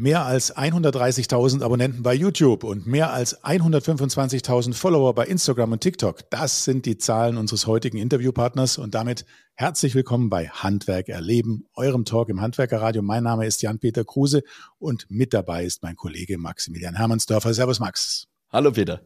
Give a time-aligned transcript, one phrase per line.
[0.00, 6.30] Mehr als 130.000 Abonnenten bei YouTube und mehr als 125.000 Follower bei Instagram und TikTok.
[6.30, 12.04] Das sind die Zahlen unseres heutigen Interviewpartners und damit herzlich willkommen bei Handwerk erleben, eurem
[12.04, 13.02] Talk im Handwerkerradio.
[13.02, 14.44] Mein Name ist Jan-Peter Kruse
[14.78, 17.52] und mit dabei ist mein Kollege Maximilian Hermannsdörfer.
[17.52, 18.28] Servus Max.
[18.50, 19.00] Hallo Peter.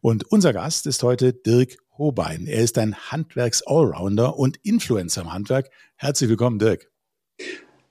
[0.00, 2.46] Und unser Gast ist heute Dirk Hobein.
[2.46, 5.68] Er ist ein Handwerks-Allrounder und Influencer im Handwerk.
[5.96, 6.90] Herzlich willkommen, Dirk.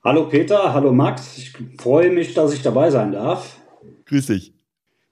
[0.06, 1.38] Hallo Peter, hallo Max.
[1.38, 3.56] Ich freue mich, dass ich dabei sein darf.
[4.06, 4.54] Grüß dich.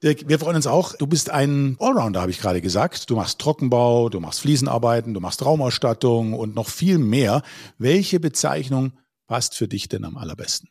[0.04, 0.98] Dirk, wir freuen uns auch.
[0.98, 3.10] Du bist ein Allrounder, habe ich gerade gesagt.
[3.10, 7.42] Du machst Trockenbau, du machst Fliesenarbeiten, du machst Raumausstattung und noch viel mehr.
[7.78, 8.92] Welche Bezeichnung
[9.28, 10.68] passt für dich denn am allerbesten?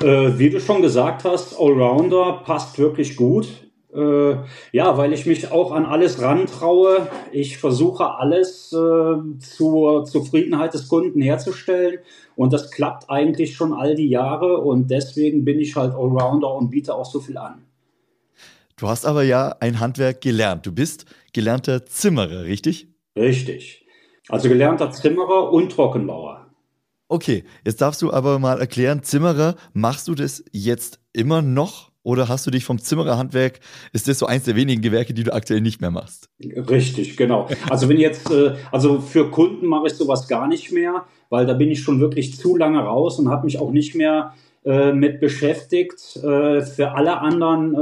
[0.00, 3.48] Äh, wie du schon gesagt hast, Allrounder passt wirklich gut.
[3.94, 4.36] Äh,
[4.72, 7.08] ja, weil ich mich auch an alles rantraue.
[7.32, 11.98] Ich versuche alles äh, zur Zufriedenheit des Kunden herzustellen
[12.36, 16.70] und das klappt eigentlich schon all die Jahre und deswegen bin ich halt Allrounder und
[16.70, 17.64] biete auch so viel an.
[18.76, 20.64] Du hast aber ja ein Handwerk gelernt.
[20.64, 22.88] Du bist gelernter Zimmerer, richtig?
[23.16, 23.86] Richtig.
[24.28, 26.46] Also gelernter Zimmerer und Trockenbauer.
[27.08, 31.89] Okay, jetzt darfst du aber mal erklären, Zimmerer, machst du das jetzt immer noch?
[32.02, 33.60] Oder hast du dich vom Zimmererhandwerk,
[33.92, 36.30] ist das so eins der wenigen Gewerke, die du aktuell nicht mehr machst?
[36.40, 37.48] Richtig, genau.
[37.68, 41.52] Also wenn jetzt, äh, also für Kunden mache ich sowas gar nicht mehr, weil da
[41.52, 44.32] bin ich schon wirklich zu lange raus und habe mich auch nicht mehr
[44.64, 46.16] äh, mit beschäftigt.
[46.16, 47.72] Äh, für alle anderen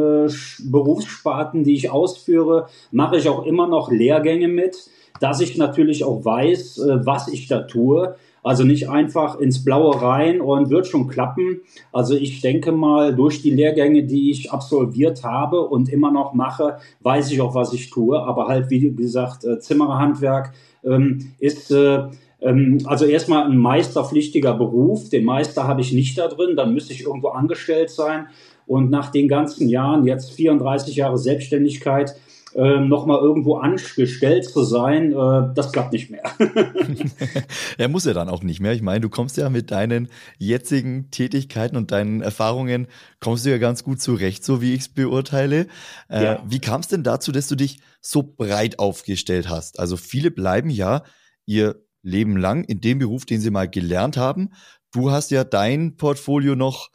[0.64, 6.24] Berufssparten, die ich ausführe, mache ich auch immer noch Lehrgänge mit, dass ich natürlich auch
[6.24, 8.16] weiß, was ich da tue.
[8.42, 11.61] Also nicht einfach ins Blaue rein und wird schon klappen.
[11.92, 16.78] Also ich denke mal, durch die Lehrgänge, die ich absolviert habe und immer noch mache,
[17.00, 18.20] weiß ich auch, was ich tue.
[18.20, 20.53] Aber halt, wie gesagt, äh, Zimmererhandwerk
[20.84, 22.08] ähm, ist äh,
[22.41, 25.08] ähm, also erstmal ein meisterpflichtiger Beruf.
[25.11, 28.27] Den Meister habe ich nicht da drin, dann müsste ich irgendwo angestellt sein.
[28.67, 32.14] Und nach den ganzen Jahren, jetzt 34 Jahre Selbstständigkeit,
[32.55, 36.23] ähm, nochmal irgendwo angestellt zu sein, äh, das klappt nicht mehr.
[37.79, 38.73] er muss ja dann auch nicht mehr.
[38.73, 42.86] Ich meine, du kommst ja mit deinen jetzigen Tätigkeiten und deinen Erfahrungen,
[43.20, 45.67] kommst du ja ganz gut zurecht, so wie ich es beurteile.
[46.09, 46.42] Äh, ja.
[46.47, 49.79] Wie kam es denn dazu, dass du dich so breit aufgestellt hast?
[49.79, 51.03] Also viele bleiben ja
[51.47, 54.51] ihr Leben lang in dem Beruf, den sie mal gelernt haben.
[54.92, 56.91] Du hast ja dein Portfolio noch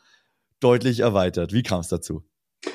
[0.60, 1.54] deutlich erweitert.
[1.54, 2.24] Wie kam es dazu?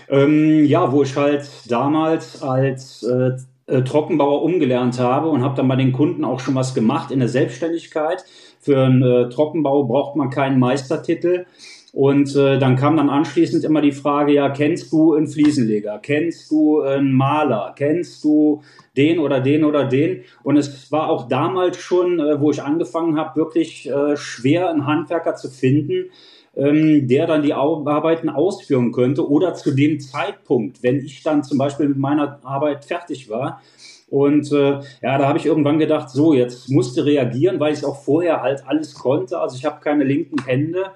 [0.08, 3.32] Ähm, ja, wo ich halt damals als äh,
[3.68, 7.18] äh, Trockenbauer umgelernt habe und habe dann bei den Kunden auch schon was gemacht in
[7.18, 8.24] der Selbstständigkeit.
[8.60, 11.44] Für einen äh, Trockenbau braucht man keinen Meistertitel.
[11.92, 15.98] Und äh, dann kam dann anschließend immer die Frage, ja, kennst du einen Fliesenleger?
[16.02, 17.74] Kennst du einen Maler?
[17.76, 18.62] Kennst du
[18.96, 20.22] den oder den oder den?
[20.42, 24.86] Und es war auch damals schon, äh, wo ich angefangen habe, wirklich äh, schwer, einen
[24.86, 26.10] Handwerker zu finden,
[26.58, 31.88] der dann die Arbeiten ausführen könnte oder zu dem Zeitpunkt, wenn ich dann zum Beispiel
[31.88, 33.62] mit meiner Arbeit fertig war.
[34.10, 38.02] Und äh, ja, da habe ich irgendwann gedacht, so, jetzt musste reagieren, weil ich auch
[38.02, 39.38] vorher halt alles konnte.
[39.38, 40.86] Also ich habe keine linken Hände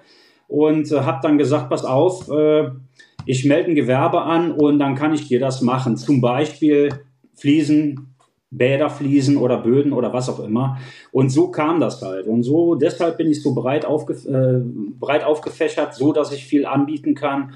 [0.49, 2.71] und äh, habe dann gesagt, pass auf, äh,
[3.27, 5.97] ich melde ein Gewerbe an und dann kann ich dir das machen.
[5.97, 6.89] Zum Beispiel
[7.35, 8.12] Fliesen,
[8.53, 10.79] Bäder fließen oder Böden oder was auch immer.
[11.11, 12.27] Und so kam das halt.
[12.27, 14.63] Und so, deshalb bin ich so breit, aufge, äh,
[14.99, 17.55] breit aufgefächert, so dass ich viel anbieten kann.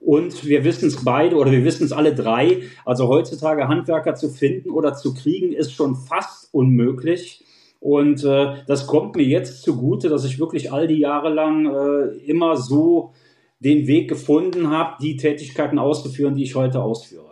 [0.00, 2.62] Und wir wissen es beide oder wir wissen es alle drei.
[2.86, 7.44] Also heutzutage Handwerker zu finden oder zu kriegen ist schon fast unmöglich.
[7.80, 12.16] Und äh, das kommt mir jetzt zugute, dass ich wirklich all die Jahre lang äh,
[12.26, 13.12] immer so
[13.58, 17.29] den Weg gefunden habe, die Tätigkeiten auszuführen, die ich heute ausführe.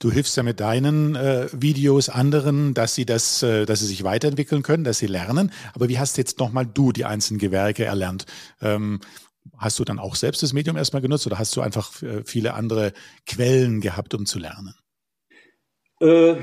[0.00, 4.02] Du hilfst ja mit deinen äh, Videos anderen, dass sie das, äh, dass sie sich
[4.02, 5.52] weiterentwickeln können, dass sie lernen.
[5.74, 8.24] Aber wie hast jetzt nochmal du die einzelnen Gewerke erlernt?
[8.62, 9.00] Ähm,
[9.58, 12.54] hast du dann auch selbst das Medium erstmal genutzt oder hast du einfach äh, viele
[12.54, 12.94] andere
[13.26, 14.74] Quellen gehabt, um zu lernen?
[16.00, 16.34] Äh,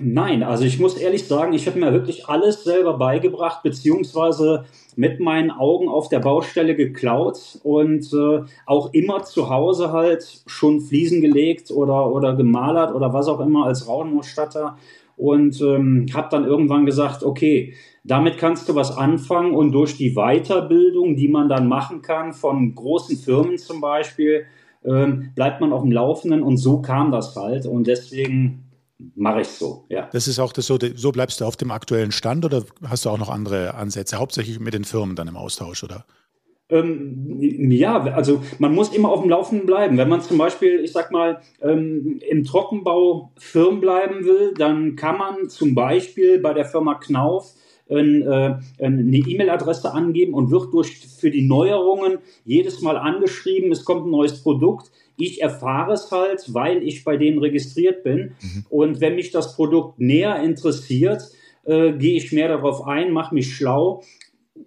[0.00, 4.64] nein, also ich muss ehrlich sagen, ich habe mir wirklich alles selber beigebracht, beziehungsweise
[4.96, 10.80] mit meinen Augen auf der Baustelle geklaut und äh, auch immer zu Hause halt schon
[10.80, 14.76] Fliesen gelegt oder, oder gemalert oder was auch immer als Raumausstatter
[15.16, 20.14] und ähm, habe dann irgendwann gesagt, okay, damit kannst du was anfangen und durch die
[20.14, 24.44] Weiterbildung, die man dann machen kann von großen Firmen zum Beispiel,
[24.84, 28.63] ähm, bleibt man auf dem Laufenden und so kam das halt und deswegen
[29.14, 30.08] mache ich so, ja.
[30.12, 33.10] Das ist auch das so, so bleibst du auf dem aktuellen Stand oder hast du
[33.10, 36.04] auch noch andere Ansätze, hauptsächlich mit den Firmen dann im Austausch, oder?
[36.70, 39.98] Ähm, ja, also man muss immer auf dem Laufenden bleiben.
[39.98, 45.18] Wenn man zum Beispiel, ich sag mal, ähm, im Trockenbau firm bleiben will, dann kann
[45.18, 47.52] man zum Beispiel bei der Firma Knauf
[47.90, 53.84] ein, äh, eine E-Mail-Adresse angeben und wird durch, für die Neuerungen jedes Mal angeschrieben, es
[53.84, 54.90] kommt ein neues Produkt.
[55.16, 58.34] Ich erfahre es halt, weil ich bei denen registriert bin.
[58.40, 58.66] Mhm.
[58.68, 61.22] Und wenn mich das Produkt näher interessiert,
[61.64, 64.02] äh, gehe ich mehr darauf ein, mache mich schlau,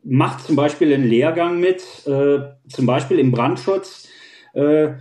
[0.04, 2.40] mache zum Beispiel einen Lehrgang mit, äh,
[2.70, 4.08] zum Beispiel im Brandschutz,
[4.54, 4.94] äh,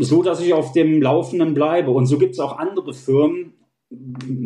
[0.00, 1.90] so dass ich auf dem Laufenden bleibe.
[1.90, 3.52] Und so gibt es auch andere Firmen,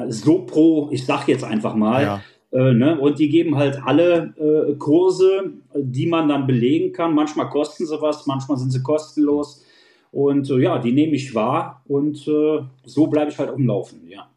[0.09, 2.23] so pro, ich sage jetzt einfach mal, ja.
[2.51, 2.99] Äh, ne?
[2.99, 7.15] Und die geben halt alle äh, Kurse, die man dann belegen kann.
[7.15, 9.65] Manchmal kosten sie was, manchmal sind sie kostenlos.
[10.11, 13.67] Und äh, ja, die nehme ich wahr und äh, so bleibe ich halt auf dem
[13.67, 14.31] Laufen, ja.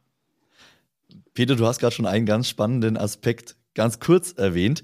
[1.34, 4.84] Peter, du hast gerade schon einen ganz spannenden Aspekt ganz kurz erwähnt.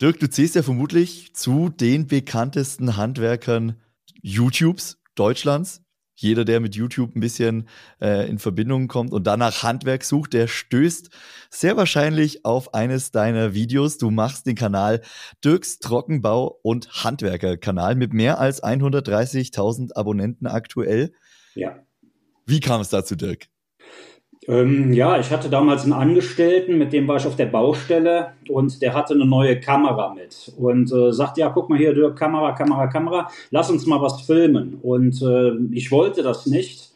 [0.00, 3.80] Dirk, du zählst ja vermutlich zu den bekanntesten Handwerkern
[4.20, 5.83] YouTubes Deutschlands
[6.14, 7.68] jeder, der mit YouTube ein bisschen
[8.00, 11.10] äh, in Verbindung kommt und danach Handwerk sucht, der stößt
[11.50, 13.98] sehr wahrscheinlich auf eines deiner Videos.
[13.98, 15.00] Du machst den Kanal
[15.44, 21.12] Dirks Trockenbau und Handwerker-Kanal mit mehr als 130.000 Abonnenten aktuell.
[21.54, 21.84] Ja.
[22.46, 23.48] Wie kam es dazu, Dirk?
[24.46, 28.82] Ähm, ja, ich hatte damals einen Angestellten, mit dem war ich auf der Baustelle und
[28.82, 32.52] der hatte eine neue Kamera mit und äh, sagt, ja, guck mal hier, Dirk, Kamera,
[32.52, 34.78] Kamera, Kamera, lass uns mal was filmen.
[34.82, 36.90] Und äh, ich wollte das nicht.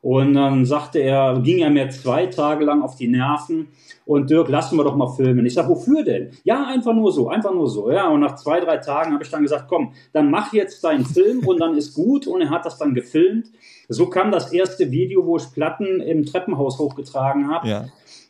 [0.00, 3.68] Und dann sagte er, ging er mir zwei Tage lang auf die Nerven
[4.04, 5.46] und Dirk, lassen wir doch mal filmen.
[5.46, 6.30] Ich sage, wofür denn?
[6.44, 7.90] Ja, einfach nur so, einfach nur so.
[7.90, 11.06] Ja, und nach zwei, drei Tagen habe ich dann gesagt, komm, dann mach jetzt deinen
[11.06, 12.26] Film und dann ist gut.
[12.26, 13.50] Und er hat das dann gefilmt.
[13.88, 17.68] So kam das erste Video, wo ich Platten im Treppenhaus hochgetragen habe.
[17.68, 17.84] Ja.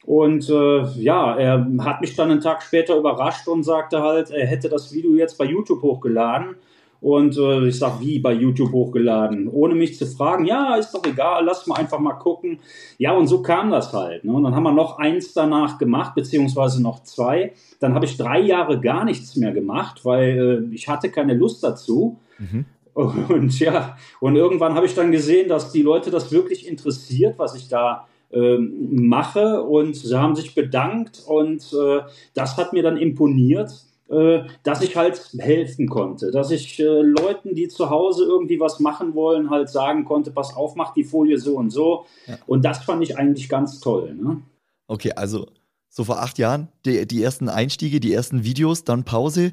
[0.07, 4.47] Und äh, ja, er hat mich dann einen Tag später überrascht und sagte halt, er
[4.47, 6.57] hätte das Video jetzt bei YouTube hochgeladen.
[7.01, 9.47] Und äh, ich sage, wie bei YouTube hochgeladen?
[9.49, 12.61] Ohne mich zu fragen, ja, ist doch egal, lass mal einfach mal gucken.
[12.97, 14.25] Ja, und so kam das halt.
[14.25, 14.33] Ne?
[14.33, 17.53] Und dann haben wir noch eins danach gemacht, beziehungsweise noch zwei.
[17.79, 21.63] Dann habe ich drei Jahre gar nichts mehr gemacht, weil äh, ich hatte keine Lust
[21.63, 22.19] dazu.
[22.39, 22.65] Mhm.
[22.95, 27.55] Und ja, und irgendwann habe ich dann gesehen, dass die Leute das wirklich interessiert, was
[27.55, 29.63] ich da ähm, mache.
[29.63, 32.03] Und sie haben sich bedankt und äh,
[32.35, 33.73] das hat mir dann imponiert.
[34.11, 38.79] Äh, dass ich halt helfen konnte, dass ich äh, Leuten, die zu Hause irgendwie was
[38.79, 42.05] machen wollen, halt sagen konnte, pass auf, mach die Folie so und so.
[42.27, 42.37] Ja.
[42.47, 44.15] Und das fand ich eigentlich ganz toll.
[44.15, 44.43] Ne?
[44.89, 45.47] Okay, also
[45.89, 49.53] so vor acht Jahren die, die ersten Einstiege, die ersten Videos, dann Pause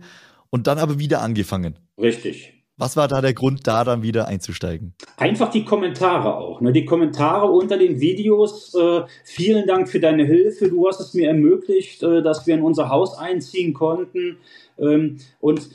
[0.50, 1.80] und dann aber wieder angefangen.
[1.98, 2.61] Richtig.
[2.82, 4.96] Was war da der Grund, da dann wieder einzusteigen?
[5.18, 6.62] Einfach die Kommentare auch.
[6.62, 6.74] Ne?
[6.74, 8.74] Die Kommentare unter den Videos.
[8.74, 10.68] Äh, vielen Dank für deine Hilfe.
[10.68, 14.38] Du hast es mir ermöglicht, äh, dass wir in unser Haus einziehen konnten.
[14.80, 15.70] Ähm, und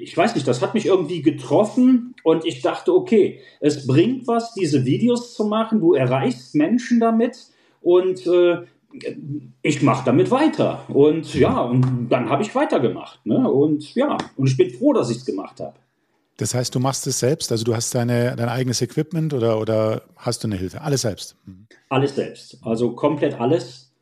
[0.00, 4.54] ich weiß nicht, das hat mich irgendwie getroffen und ich dachte, okay, es bringt was,
[4.54, 5.80] diese Videos zu machen.
[5.80, 7.48] Du erreichst Menschen damit
[7.82, 8.58] und äh,
[9.62, 10.84] ich mache damit weiter.
[10.86, 13.26] Und ja, und dann habe ich weitergemacht.
[13.26, 13.50] Ne?
[13.50, 15.74] Und ja, und ich bin froh, dass ich es gemacht habe.
[16.38, 20.02] Das heißt, du machst es selbst, also du hast deine, dein eigenes Equipment oder, oder
[20.16, 20.80] hast du eine Hilfe?
[20.80, 21.36] Alles selbst?
[21.44, 21.66] Mhm.
[21.88, 23.92] Alles selbst, also komplett alles.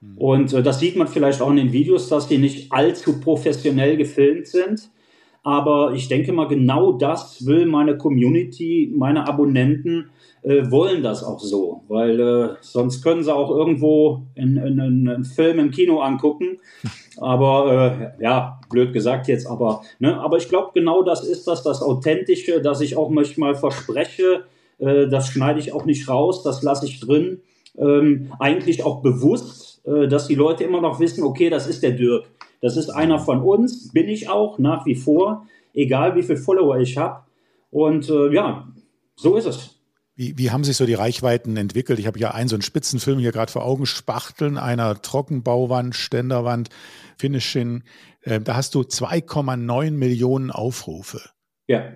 [0.00, 0.16] Mhm.
[0.16, 3.96] Und äh, das sieht man vielleicht auch in den Videos, dass die nicht allzu professionell
[3.96, 4.88] gefilmt sind.
[5.42, 10.10] Aber ich denke mal, genau das will meine Community, meine Abonnenten
[10.42, 15.70] äh, wollen das auch so, weil äh, sonst können sie auch irgendwo einen Film im
[15.70, 16.58] Kino angucken.
[17.16, 21.62] Aber äh, ja, blöd gesagt jetzt, aber, ne, aber ich glaube, genau das ist das,
[21.62, 24.44] das Authentische, dass ich auch manchmal verspreche,
[24.78, 27.42] äh, das schneide ich auch nicht raus, das lasse ich drin.
[27.76, 31.92] Ähm, eigentlich auch bewusst, äh, dass die Leute immer noch wissen, okay, das ist der
[31.92, 32.24] Dirk.
[32.60, 36.78] Das ist einer von uns, bin ich auch nach wie vor, egal wie viele Follower
[36.78, 37.24] ich habe.
[37.70, 38.68] Und äh, ja,
[39.16, 39.76] so ist es.
[40.14, 41.98] Wie, wie haben sich so die Reichweiten entwickelt?
[41.98, 46.68] Ich habe ja einen so einen Spitzenfilm hier gerade vor Augen, Spachteln einer Trockenbauwand, Ständerwand,
[47.16, 47.84] Finishing.
[48.22, 51.30] Äh, da hast du 2,9 Millionen Aufrufe.
[51.68, 51.94] Ja.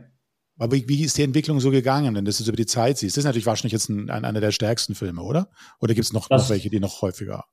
[0.56, 3.16] Aber wie, wie, ist die Entwicklung so gegangen, wenn du das über die Zeit siehst?
[3.16, 5.50] Das ist natürlich wahrscheinlich jetzt ein, ein, einer der stärksten Filme, oder?
[5.80, 7.44] Oder gibt es noch, noch welche, die noch häufiger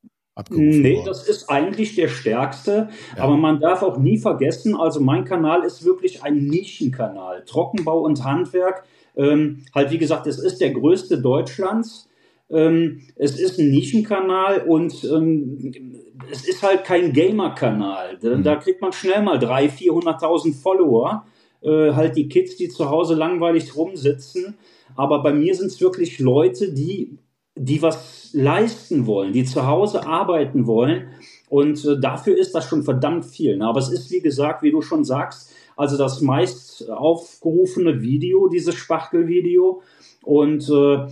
[0.41, 1.05] abgerufen Nee, worden?
[1.05, 2.89] das ist eigentlich der stärkste.
[3.15, 3.23] Ja.
[3.23, 7.43] Aber man darf auch nie vergessen, also mein Kanal ist wirklich ein Nischenkanal.
[7.45, 8.83] Trockenbau und Handwerk
[9.15, 12.07] ähm, halt, wie gesagt, es ist der größte Deutschlands.
[12.49, 15.71] Ähm, es ist ein Nischenkanal und ähm,
[16.31, 18.17] es ist halt kein Gamer-Kanal.
[18.21, 18.43] Da, mhm.
[18.43, 21.25] da, kriegt man schnell mal 300.000, 400.000 Follower.
[21.61, 24.57] Äh, halt die Kids, die zu Hause langweilig rumsitzen.
[24.95, 27.17] Aber bei mir sind es wirklich Leute, die,
[27.65, 31.07] die was leisten wollen, die zu Hause arbeiten wollen.
[31.49, 33.57] Und äh, dafür ist das schon verdammt viel.
[33.57, 33.65] Ne?
[33.65, 38.75] Aber es ist, wie gesagt, wie du schon sagst, also das meist aufgerufene Video, dieses
[38.75, 39.81] Spachtelvideo.
[40.23, 41.07] Und äh,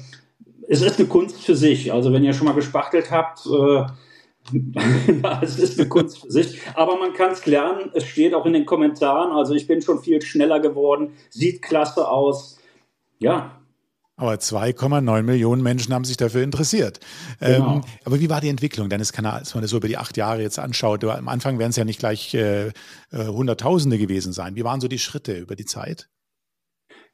[0.67, 1.91] es ist eine Kunst für sich.
[1.91, 3.85] Also wenn ihr schon mal gespachtelt habt, äh,
[5.41, 7.91] es ist eine Kunst für sich, aber man kann es lernen.
[7.93, 9.31] Es steht auch in den Kommentaren.
[9.31, 12.59] Also ich bin schon viel schneller geworden, sieht klasse aus.
[13.19, 13.58] Ja,
[14.19, 16.99] aber 2,9 Millionen Menschen haben sich dafür interessiert.
[17.39, 17.75] Genau.
[17.75, 20.17] Ähm, aber wie war die Entwicklung deines Kanals, wenn man das so über die acht
[20.17, 21.03] Jahre jetzt anschaut?
[21.05, 22.71] Am Anfang werden es ja nicht gleich äh, äh,
[23.11, 24.55] Hunderttausende gewesen sein.
[24.55, 26.09] Wie waren so die Schritte über die Zeit?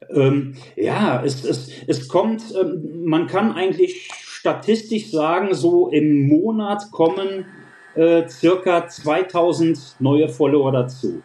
[0.10, 6.92] Ähm, ja, es, es, es kommt, ähm, man kann eigentlich statistisch sagen, so im Monat
[6.92, 7.46] kommen
[7.96, 11.22] äh, circa 2000 neue Follower dazu.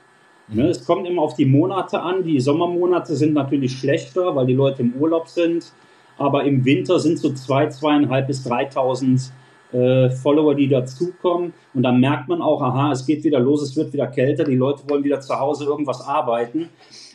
[0.52, 2.24] Ne, es kommt immer auf die Monate an.
[2.24, 5.72] Die Sommermonate sind natürlich schlechter, weil die Leute im Urlaub sind.
[6.18, 9.30] Aber im Winter sind so zwei, zweieinhalb bis 3.000
[9.72, 11.52] äh, Follower, die dazukommen.
[11.72, 14.56] Und dann merkt man auch, aha, es geht wieder los, es wird wieder kälter, die
[14.56, 16.68] Leute wollen wieder zu Hause irgendwas arbeiten.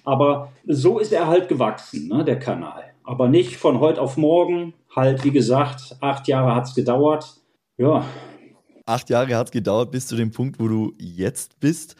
[0.05, 2.83] Aber so ist er halt gewachsen, ne, der Kanal.
[3.03, 4.73] Aber nicht von heute auf morgen.
[4.95, 7.41] Halt, wie gesagt, acht Jahre hat es gedauert.
[7.77, 8.05] Ja.
[8.85, 11.95] Acht Jahre hat es gedauert bis zu dem Punkt, wo du jetzt bist.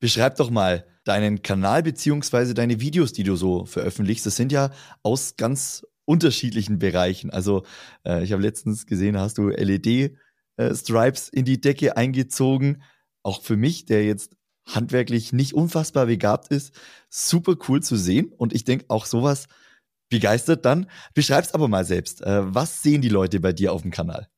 [0.00, 4.26] Beschreib doch mal deinen Kanal beziehungsweise deine Videos, die du so veröffentlichst.
[4.26, 4.70] Das sind ja
[5.02, 7.30] aus ganz unterschiedlichen Bereichen.
[7.30, 7.64] Also
[8.04, 12.82] äh, ich habe letztens gesehen, hast du LED-Stripes äh, in die Decke eingezogen.
[13.22, 16.74] Auch für mich, der jetzt handwerklich nicht unfassbar begabt ist,
[17.08, 18.32] super cool zu sehen.
[18.36, 19.46] Und ich denke, auch sowas
[20.08, 20.86] begeistert dann.
[21.14, 22.22] Beschreib's aber mal selbst.
[22.22, 24.28] Äh, was sehen die Leute bei dir auf dem Kanal?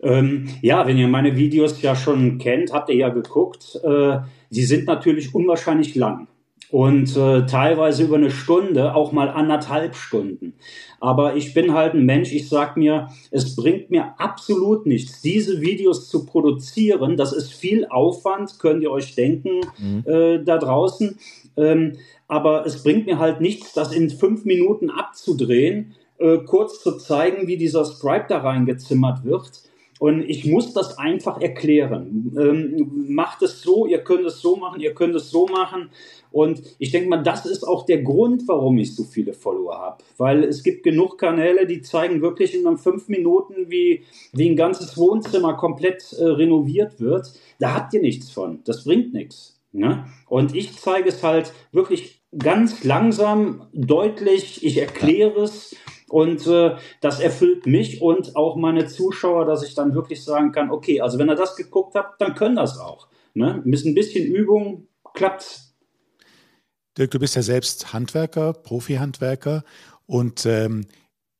[0.00, 3.78] Ähm, ja, wenn ihr meine Videos ja schon kennt, habt ihr ja geguckt.
[3.82, 4.18] Äh,
[4.54, 6.28] sie sind natürlich unwahrscheinlich lang
[6.70, 10.54] und äh, teilweise über eine Stunde, auch mal anderthalb Stunden.
[10.98, 15.60] Aber ich bin halt ein Mensch, ich sag mir, es bringt mir absolut nichts, diese
[15.60, 17.16] Videos zu produzieren.
[17.16, 20.02] Das ist viel Aufwand, könnt ihr euch denken, mhm.
[20.04, 21.16] äh, da draußen.
[21.56, 26.96] Ähm, aber es bringt mir halt nichts, das in fünf Minuten abzudrehen, äh, kurz zu
[26.96, 29.62] zeigen, wie dieser Scribe da reingezimmert wird
[30.00, 32.34] und ich muss das einfach erklären.
[32.36, 35.90] Ähm, macht es so, ihr könnt es so machen, ihr könnt es so machen.
[36.32, 40.04] Und ich denke mal, das ist auch der Grund, warum ich so viele Follower habe.
[40.16, 44.96] Weil es gibt genug Kanäle, die zeigen wirklich in fünf Minuten, wie, wie ein ganzes
[44.96, 47.32] Wohnzimmer komplett äh, renoviert wird.
[47.60, 48.60] Da habt ihr nichts von.
[48.64, 49.60] Das bringt nichts.
[49.70, 50.06] Ne?
[50.28, 54.64] Und ich zeige es halt wirklich ganz langsam, deutlich.
[54.64, 55.76] Ich erkläre es
[56.14, 60.70] und äh, das erfüllt mich und auch meine Zuschauer, dass ich dann wirklich sagen kann,
[60.70, 63.08] okay, also wenn ihr das geguckt habt, dann können das auch.
[63.34, 63.60] Ne?
[63.64, 65.74] Mit ein bisschen Übung klappt's.
[66.96, 69.64] Dirk, du bist ja selbst Handwerker, Profi-Handwerker
[70.06, 70.86] und ähm,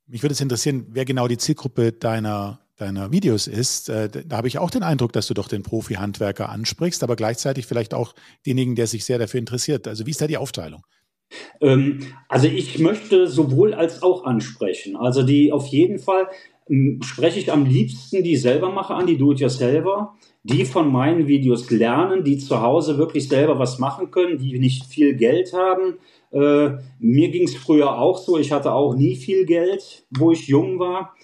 [0.09, 3.89] mich würde es interessieren, wer genau die Zielgruppe deiner, deiner Videos ist.
[3.89, 7.69] Äh, da habe ich auch den Eindruck, dass du doch den Profi-Handwerker ansprichst, aber gleichzeitig
[7.69, 8.13] vielleicht auch
[8.45, 9.87] denjenigen, der sich sehr dafür interessiert.
[9.87, 10.85] Also wie ist da die Aufteilung?
[11.61, 14.97] Ähm, also ich möchte sowohl als auch ansprechen.
[14.97, 16.29] Also die auf jeden Fall
[16.69, 21.71] ähm, spreche ich am liebsten die selber mache an, die Do-it-yourselfer, die von meinen Videos
[21.71, 25.99] lernen, die zu Hause wirklich selber was machen können, die nicht viel Geld haben.
[26.33, 30.49] Äh, mir ging es früher auch so, ich hatte auch nie viel Geld, wo ich
[30.49, 31.15] jung war.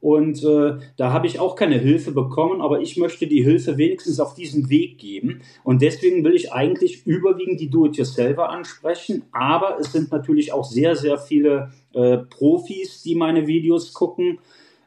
[0.00, 4.20] Und äh, da habe ich auch keine Hilfe bekommen, aber ich möchte die Hilfe wenigstens
[4.20, 5.40] auf diesem Weg geben.
[5.64, 9.24] Und deswegen will ich eigentlich überwiegend die Do-it-yourselfer ansprechen.
[9.32, 14.38] Aber es sind natürlich auch sehr, sehr viele äh, Profis, die meine Videos gucken.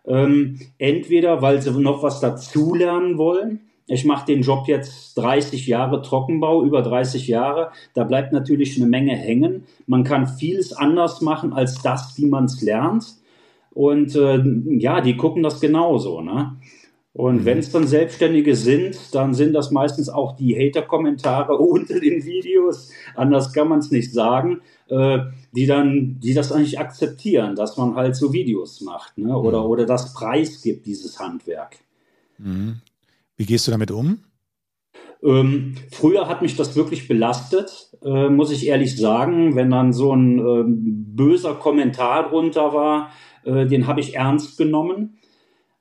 [0.05, 3.61] Ähm, entweder, weil sie noch was dazulernen wollen.
[3.87, 7.71] Ich mache den Job jetzt 30 Jahre Trockenbau, über 30 Jahre.
[7.93, 9.65] Da bleibt natürlich eine Menge hängen.
[9.85, 13.20] Man kann vieles anders machen als das, wie man es lernt.
[13.73, 14.43] Und äh,
[14.77, 16.21] ja, die gucken das genauso.
[16.21, 16.57] Ne?
[17.13, 17.45] Und mhm.
[17.45, 22.91] wenn es dann Selbstständige sind, dann sind das meistens auch die Hater-Kommentare unter den Videos,
[23.15, 25.19] anders kann man es nicht sagen, äh,
[25.53, 29.37] die dann, die das eigentlich akzeptieren, dass man halt so Videos macht, ne?
[29.37, 29.69] oder, mhm.
[29.69, 31.77] oder das Preis gibt, dieses Handwerk.
[32.37, 32.81] Mhm.
[33.35, 34.19] Wie gehst du damit um?
[35.23, 40.15] Ähm, früher hat mich das wirklich belastet, äh, muss ich ehrlich sagen, wenn dann so
[40.15, 43.11] ein äh, böser Kommentar drunter war,
[43.45, 45.17] äh, den habe ich ernst genommen.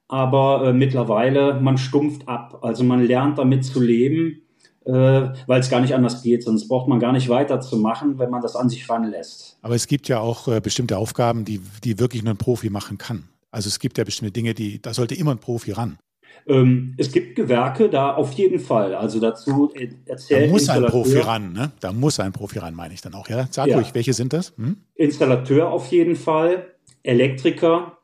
[0.09, 2.59] Aber äh, mittlerweile, man stumpft ab.
[2.63, 4.43] Also man lernt damit zu leben,
[4.85, 6.43] äh, weil es gar nicht anders geht.
[6.43, 9.59] Sonst braucht man gar nicht weiterzumachen, wenn man das an sich ranlässt.
[9.63, 12.99] Aber es gibt ja auch äh, bestimmte Aufgaben, die, die wirklich nur ein Profi machen
[12.99, 13.29] kann.
[13.53, 15.99] Also es gibt ja bestimmte Dinge, die, da sollte immer ein Profi ran.
[16.47, 18.95] Ähm, es gibt Gewerke, da auf jeden Fall.
[18.95, 19.73] Also dazu
[20.07, 20.49] erzählt.
[20.49, 21.73] Da muss ein Profi ran, ne?
[21.81, 23.29] Da muss ein Profi ran, meine ich dann auch.
[23.29, 23.77] Ja, sag ja.
[23.77, 24.53] ruhig, welche sind das?
[24.57, 24.77] Hm?
[24.95, 26.67] Installateur auf jeden Fall.
[27.03, 27.99] Elektriker.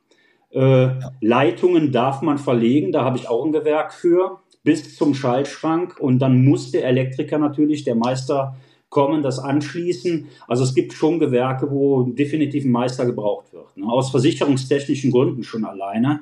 [0.52, 1.12] Äh, ja.
[1.20, 5.98] Leitungen darf man verlegen, da habe ich auch ein Gewerk für, bis zum Schaltschrank.
[5.98, 8.56] Und dann muss der Elektriker natürlich, der Meister,
[8.88, 10.28] kommen, das anschließen.
[10.46, 13.76] Also es gibt schon Gewerke, wo definitiv ein Meister gebraucht wird.
[13.76, 13.86] Ne?
[13.86, 16.20] Aus versicherungstechnischen Gründen schon alleine.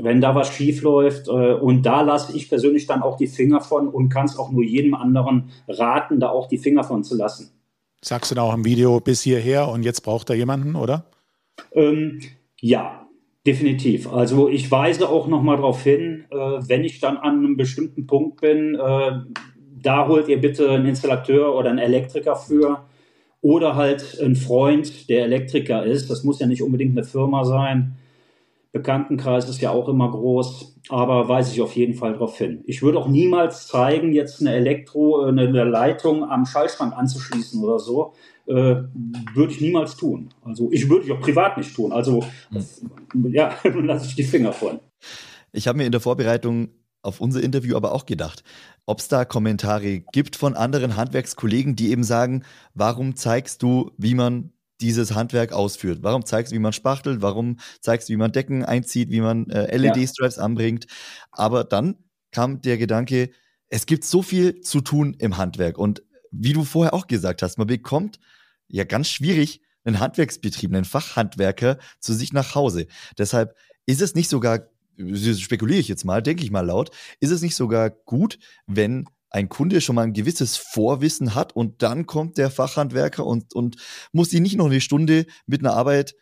[0.00, 1.26] wenn da was schief läuft.
[1.28, 4.50] Äh, und da lasse ich persönlich dann auch die Finger von und kann es auch
[4.50, 7.50] nur jedem anderen raten, da auch die Finger von zu lassen.
[8.00, 11.04] Sagst du da auch im Video bis hierher und jetzt braucht er jemanden, oder?
[11.72, 12.20] Ähm,
[12.60, 13.06] ja,
[13.46, 14.12] definitiv.
[14.12, 18.40] Also ich weise auch nochmal darauf hin, äh, wenn ich dann an einem bestimmten Punkt
[18.40, 19.12] bin, äh,
[19.80, 22.84] da holt ihr bitte einen Installateur oder einen Elektriker für
[23.40, 26.10] oder halt einen Freund, der Elektriker ist.
[26.10, 27.96] Das muss ja nicht unbedingt eine Firma sein.
[28.72, 32.62] Bekanntenkreis ist ja auch immer groß, aber weise ich auf jeden Fall darauf hin.
[32.66, 37.78] Ich würde auch niemals zeigen, jetzt eine Elektro, eine, eine Leitung am Schallschrank anzuschließen oder
[37.78, 38.12] so.
[38.46, 38.82] Äh,
[39.34, 40.30] würde ich niemals tun.
[40.42, 41.92] Also ich würde ich auch privat nicht tun.
[41.92, 43.32] Also hm.
[43.32, 44.80] ja, lasse ich die Finger von.
[45.52, 46.68] Ich habe mir in der Vorbereitung
[47.02, 48.42] auf unser Interview aber auch gedacht,
[48.84, 52.42] ob es da Kommentare gibt von anderen Handwerkskollegen, die eben sagen,
[52.74, 56.00] warum zeigst du, wie man dieses Handwerk ausführt.
[56.02, 57.22] Warum zeigst du, wie man spachtelt?
[57.22, 60.42] Warum zeigst du, wie man Decken einzieht, wie man äh, LED-Stripes ja.
[60.42, 60.86] anbringt?
[61.32, 61.96] Aber dann
[62.30, 63.30] kam der Gedanke,
[63.68, 65.78] es gibt so viel zu tun im Handwerk.
[65.78, 68.18] Und wie du vorher auch gesagt hast, man bekommt
[68.68, 72.86] ja ganz schwierig einen Handwerksbetrieb, einen Fachhandwerker zu sich nach Hause.
[73.16, 73.56] Deshalb
[73.86, 77.56] ist es nicht sogar, spekuliere ich jetzt mal, denke ich mal laut, ist es nicht
[77.56, 82.50] sogar gut, wenn ein Kunde schon mal ein gewisses Vorwissen hat und dann kommt der
[82.50, 83.76] Fachhandwerker und, und
[84.12, 86.14] muss sich nicht noch eine Stunde mit einer Arbeit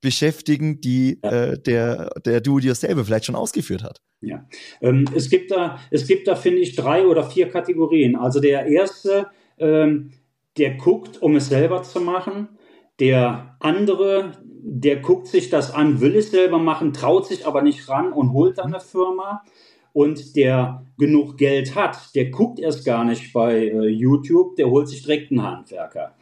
[0.00, 1.30] beschäftigen, die ja.
[1.30, 4.00] äh, der, der Do-it-yourself vielleicht schon ausgeführt hat.
[4.20, 4.46] Ja,
[4.80, 8.14] ähm, es gibt da, es gibt da, finde ich, drei oder vier Kategorien.
[8.14, 10.12] Also der erste, ähm,
[10.58, 12.48] der guckt, um es selber zu machen.
[13.00, 17.88] Der andere, der guckt sich das an, will es selber machen, traut sich aber nicht
[17.88, 19.42] ran und holt dann eine Firma
[19.94, 24.88] und der genug Geld hat, der guckt erst gar nicht bei äh, YouTube, der holt
[24.88, 26.14] sich direkt einen Handwerker.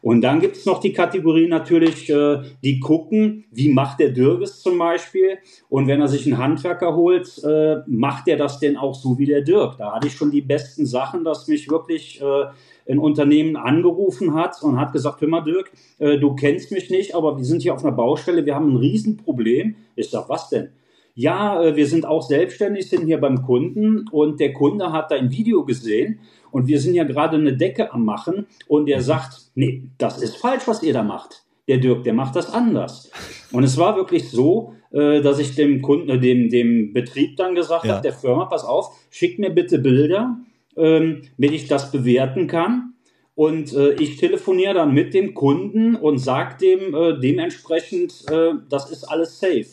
[0.00, 4.60] Und dann gibt es noch die Kategorie natürlich, äh, die gucken, wie macht der Dirges
[4.60, 5.38] zum Beispiel.
[5.68, 9.26] Und wenn er sich einen Handwerker holt, äh, macht er das denn auch so wie
[9.26, 9.78] der Dirk.
[9.78, 12.44] Da hatte ich schon die besten Sachen, dass mich wirklich äh,
[12.88, 17.16] ein Unternehmen angerufen hat und hat gesagt, hör mal Dirk, äh, du kennst mich nicht,
[17.16, 19.74] aber wir sind hier auf einer Baustelle, wir haben ein Riesenproblem.
[19.96, 20.68] Ich sag, was denn?
[21.16, 25.16] Ja, äh, wir sind auch selbstständig, sind hier beim Kunden und der Kunde hat da
[25.16, 26.20] ein Video gesehen
[26.52, 30.36] und wir sind ja gerade eine Decke am machen und der sagt, nee, das ist
[30.36, 31.42] falsch, was ihr da macht.
[31.68, 33.10] Der Dirk, der macht das anders.
[33.50, 37.54] Und es war wirklich so, äh, dass ich dem Kunden, äh, dem, dem Betrieb dann
[37.54, 37.94] gesagt ja.
[37.94, 40.38] habe, der Firma, pass auf, schickt mir bitte Bilder,
[40.76, 42.92] ähm, damit ich das bewerten kann.
[43.34, 48.90] Und äh, ich telefoniere dann mit dem Kunden und sage dem äh, dementsprechend, äh, das
[48.90, 49.66] ist alles safe.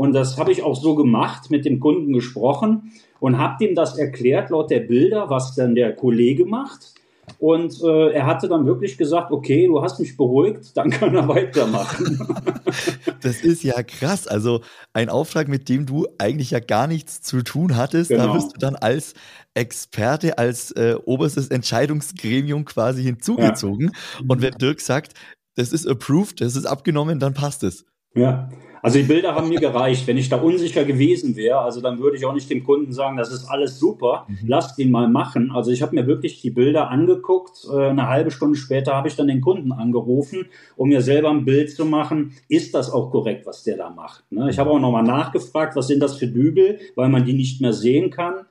[0.00, 3.98] Und das habe ich auch so gemacht, mit dem Kunden gesprochen und habe dem das
[3.98, 6.94] erklärt, laut der Bilder, was dann der Kollege macht.
[7.38, 11.28] Und äh, er hatte dann wirklich gesagt, okay, du hast mich beruhigt, dann kann er
[11.28, 12.18] weitermachen.
[13.20, 14.26] das ist ja krass.
[14.26, 14.62] Also
[14.94, 18.28] ein Auftrag, mit dem du eigentlich ja gar nichts zu tun hattest, genau.
[18.28, 19.12] da wirst du dann als
[19.52, 23.92] Experte, als äh, oberstes Entscheidungsgremium quasi hinzugezogen.
[23.92, 24.24] Ja.
[24.28, 25.12] Und wenn Dirk sagt,
[25.56, 27.84] das ist approved, das ist abgenommen, dann passt es.
[28.14, 28.48] Ja,
[28.82, 30.06] also die Bilder haben mir gereicht.
[30.06, 33.16] Wenn ich da unsicher gewesen wäre, also dann würde ich auch nicht dem Kunden sagen,
[33.16, 34.38] das ist alles super, mhm.
[34.46, 35.50] lasst ihn mal machen.
[35.52, 37.66] Also ich habe mir wirklich die Bilder angeguckt.
[37.70, 40.46] Äh, eine halbe Stunde später habe ich dann den Kunden angerufen,
[40.76, 42.32] um mir selber ein Bild zu machen.
[42.48, 44.24] Ist das auch korrekt, was der da macht?
[44.30, 44.48] Ne?
[44.50, 47.72] Ich habe auch nochmal nachgefragt, was sind das für Dübel, weil man die nicht mehr
[47.72, 48.46] sehen kann.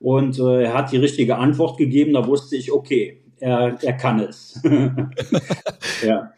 [0.00, 2.12] Und äh, er hat die richtige Antwort gegeben.
[2.12, 4.60] Da wusste ich, okay, er, er kann es.
[6.06, 6.32] ja.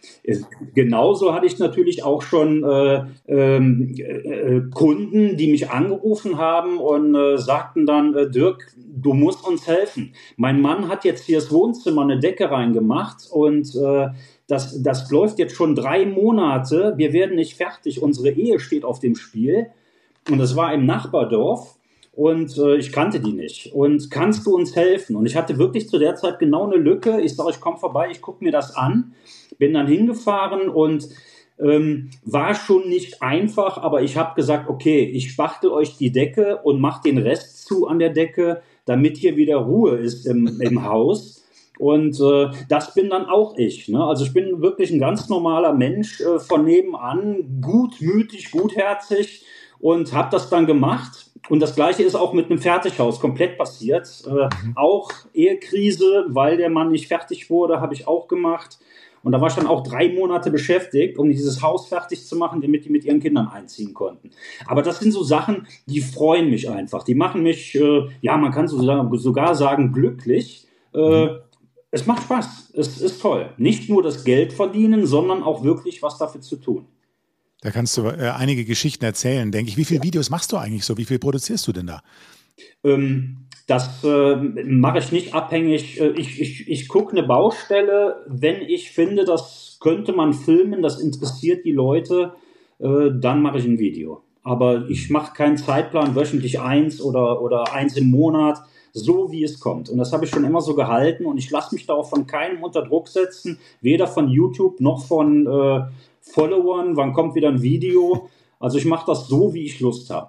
[0.75, 7.15] Genauso hatte ich natürlich auch schon äh, ähm, äh, Kunden, die mich angerufen haben und
[7.15, 10.13] äh, sagten dann, äh, Dirk, du musst uns helfen.
[10.37, 14.09] Mein Mann hat jetzt hier das Wohnzimmer eine Decke reingemacht und äh,
[14.47, 16.95] das, das läuft jetzt schon drei Monate.
[16.97, 18.03] Wir werden nicht fertig.
[18.03, 19.69] Unsere Ehe steht auf dem Spiel.
[20.29, 21.80] Und das war im Nachbardorf
[22.13, 23.73] und äh, ich kannte die nicht.
[23.73, 25.17] Und kannst du uns helfen?
[25.17, 27.21] Und ich hatte wirklich zu der Zeit genau eine Lücke.
[27.21, 29.15] Ich sage, ich komme vorbei, ich gucke mir das an.
[29.59, 31.09] Bin dann hingefahren und
[31.61, 36.59] ähm, war schon nicht einfach, aber ich habe gesagt, okay, ich spachtel euch die Decke
[36.63, 40.85] und mache den Rest zu an der Decke, damit hier wieder Ruhe ist im, im
[40.85, 41.45] Haus.
[41.79, 43.89] Und äh, das bin dann auch ich.
[43.89, 44.03] Ne?
[44.05, 49.45] Also ich bin wirklich ein ganz normaler Mensch äh, von nebenan, gutmütig, gutherzig
[49.79, 54.23] und habe das dann gemacht und das gleiche ist auch mit einem Fertighaus komplett passiert.
[54.27, 54.77] Äh, mhm.
[54.77, 58.79] Auch Ehekrise, weil der Mann nicht fertig wurde, habe ich auch gemacht.
[59.23, 62.61] Und da war ich dann auch drei Monate beschäftigt, um dieses Haus fertig zu machen,
[62.63, 64.31] damit die mit ihren Kindern einziehen konnten.
[64.67, 67.03] Aber das sind so Sachen, die freuen mich einfach.
[67.03, 70.67] Die machen mich, äh, ja, man kann sogar sagen, glücklich.
[70.95, 71.31] Äh, mhm.
[71.91, 72.73] Es macht Spaß.
[72.75, 73.51] Es ist toll.
[73.59, 76.87] Nicht nur das Geld verdienen, sondern auch wirklich was dafür zu tun.
[77.63, 79.77] Da kannst du äh, einige Geschichten erzählen, denke ich.
[79.77, 80.03] Wie viele.
[80.03, 80.97] Videos machst du eigentlich so?
[80.97, 82.03] Wie viel produzierst du denn da?
[82.85, 86.01] Ähm, das äh, mache ich nicht abhängig.
[86.01, 91.01] Äh, ich, ich, ich gucke eine Baustelle, wenn ich finde, das könnte man filmen, das
[91.01, 92.35] interessiert die Leute,
[92.79, 94.23] äh, dann mache ich ein Video.
[94.43, 99.61] Aber ich mache keinen Zeitplan, wöchentlich eins oder, oder eins im Monat, so wie es
[99.61, 99.89] kommt.
[99.89, 102.27] Und das habe ich schon immer so gehalten und ich lasse mich da auch von
[102.27, 105.83] keinem unter Druck setzen, weder von YouTube noch von äh,
[106.21, 108.31] Followern, wann kommt wieder ein Video.
[108.59, 110.29] Also ich mache das so, wie ich Lust habe.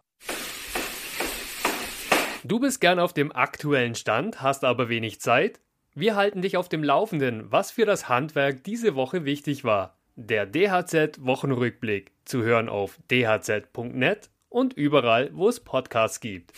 [2.43, 5.60] Du bist gern auf dem aktuellen Stand, hast aber wenig Zeit?
[5.93, 9.97] Wir halten dich auf dem Laufenden, was für das Handwerk diese Woche wichtig war.
[10.15, 16.54] Der DHZ-Wochenrückblick zu hören auf dhz.net und überall, wo es Podcasts gibt.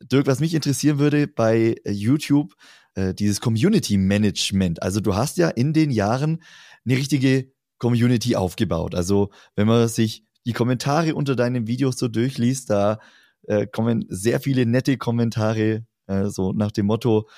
[0.00, 2.54] Dirk, was mich interessieren würde bei YouTube,
[2.94, 4.82] äh, dieses Community Management.
[4.82, 6.42] Also du hast ja in den Jahren
[6.84, 8.94] eine richtige Community aufgebaut.
[8.94, 12.98] Also wenn man sich die Kommentare unter deinen Videos so durchliest, da
[13.46, 17.28] äh, kommen sehr viele nette Kommentare, äh, so nach dem Motto,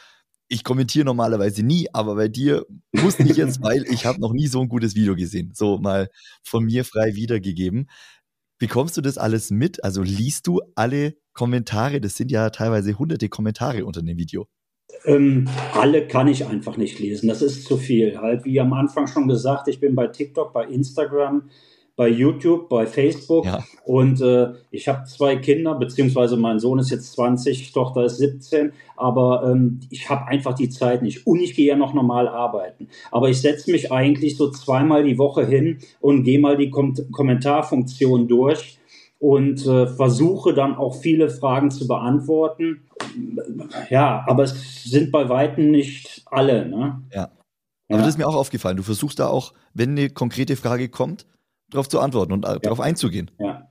[0.48, 4.46] ich kommentiere normalerweise nie, aber bei dir muss ich jetzt, weil ich habe noch nie
[4.46, 5.52] so ein gutes Video gesehen.
[5.54, 6.08] So mal
[6.44, 7.88] von mir frei wiedergegeben.
[8.58, 9.82] Bekommst du das alles mit?
[9.84, 12.00] Also liest du alle Kommentare?
[12.00, 14.46] Das sind ja teilweise hunderte Kommentare unter dem Video.
[15.04, 17.28] Ähm, alle kann ich einfach nicht lesen.
[17.28, 18.18] Das ist zu viel.
[18.18, 21.48] Halt, wie am Anfang schon gesagt, ich bin bei TikTok, bei Instagram,
[21.96, 23.46] bei YouTube, bei Facebook.
[23.46, 23.64] Ja.
[23.84, 28.72] Und äh, ich habe zwei Kinder, beziehungsweise mein Sohn ist jetzt 20, Tochter ist 17,
[28.96, 31.26] aber ähm, ich habe einfach die Zeit nicht.
[31.26, 32.88] Und ich gehe ja noch normal arbeiten.
[33.10, 36.94] Aber ich setze mich eigentlich so zweimal die Woche hin und gehe mal die Kom
[37.10, 38.78] Kommentarfunktion durch
[39.18, 42.82] und äh, versuche dann auch viele Fragen zu beantworten.
[43.88, 46.68] Ja, aber es sind bei Weitem nicht alle.
[46.68, 47.02] Ne?
[47.12, 47.30] Ja.
[47.88, 47.98] Aber ja.
[47.98, 48.76] das ist mir auch aufgefallen.
[48.76, 51.26] Du versuchst da auch, wenn eine konkrete Frage kommt,
[51.70, 52.58] darauf zu antworten und ja.
[52.58, 53.30] darauf einzugehen.
[53.38, 53.70] Ja.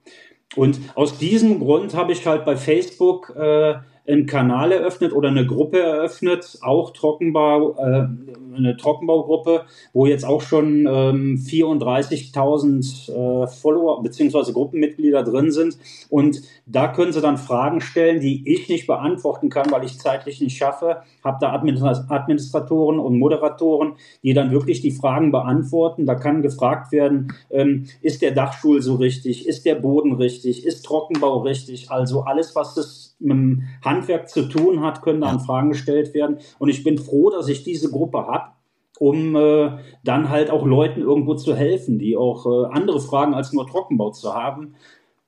[0.55, 3.75] Und aus diesem Grund habe ich halt bei Facebook äh,
[4.07, 8.07] einen Kanal eröffnet oder eine Gruppe eröffnet, auch Trockenbau, äh,
[8.55, 14.51] eine Trockenbaugruppe, wo jetzt auch schon ähm, 34.000 äh, Follower bzw.
[14.51, 15.77] Gruppenmitglieder drin sind.
[16.09, 20.39] Und da können Sie dann Fragen stellen, die ich nicht beantworten kann, weil ich zeitlich
[20.39, 21.01] nicht schaffe.
[21.23, 26.05] Habe da Administratoren und Moderatoren, die dann wirklich die Fragen beantworten.
[26.05, 29.47] Da kann gefragt werden, ähm, ist der Dachstuhl so richtig?
[29.47, 30.65] Ist der Boden richtig?
[30.65, 31.91] Ist Trockenbau richtig?
[31.91, 35.39] Also alles, was das mit dem Handwerk zu tun hat, können da ja.
[35.39, 36.37] Fragen gestellt werden.
[36.59, 38.51] Und ich bin froh, dass ich diese Gruppe habe,
[38.99, 43.53] um äh, dann halt auch Leuten irgendwo zu helfen, die auch äh, andere Fragen als
[43.53, 44.75] nur Trockenbau zu haben.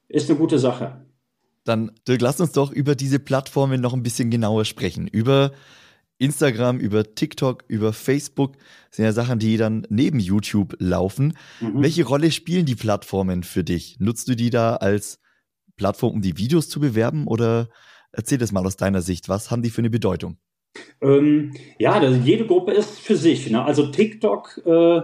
[0.07, 1.01] Ist eine gute Sache.
[1.63, 5.07] Dann, Dirk, lass uns doch über diese Plattformen noch ein bisschen genauer sprechen.
[5.07, 5.51] Über
[6.17, 8.57] Instagram, über TikTok, über Facebook
[8.89, 11.37] das sind ja Sachen, die dann neben YouTube laufen.
[11.59, 11.81] Mhm.
[11.81, 13.99] Welche Rolle spielen die Plattformen für dich?
[13.99, 15.19] Nutzt du die da als
[15.77, 17.27] Plattform, um die Videos zu bewerben?
[17.27, 17.69] Oder
[18.11, 19.29] erzähl das mal aus deiner Sicht.
[19.29, 20.37] Was haben die für eine Bedeutung?
[21.01, 23.49] Ähm, ja, das, jede Gruppe ist für sich.
[23.49, 23.63] Ne?
[23.63, 25.01] Also TikTok äh,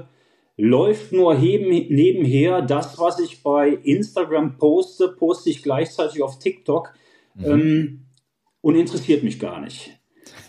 [0.58, 2.62] läuft nur heben, nebenher.
[2.62, 6.94] Das, was ich bei Instagram poste, poste ich gleichzeitig auf TikTok
[7.36, 7.46] mhm.
[7.46, 8.06] ähm,
[8.62, 10.00] und interessiert mich gar nicht.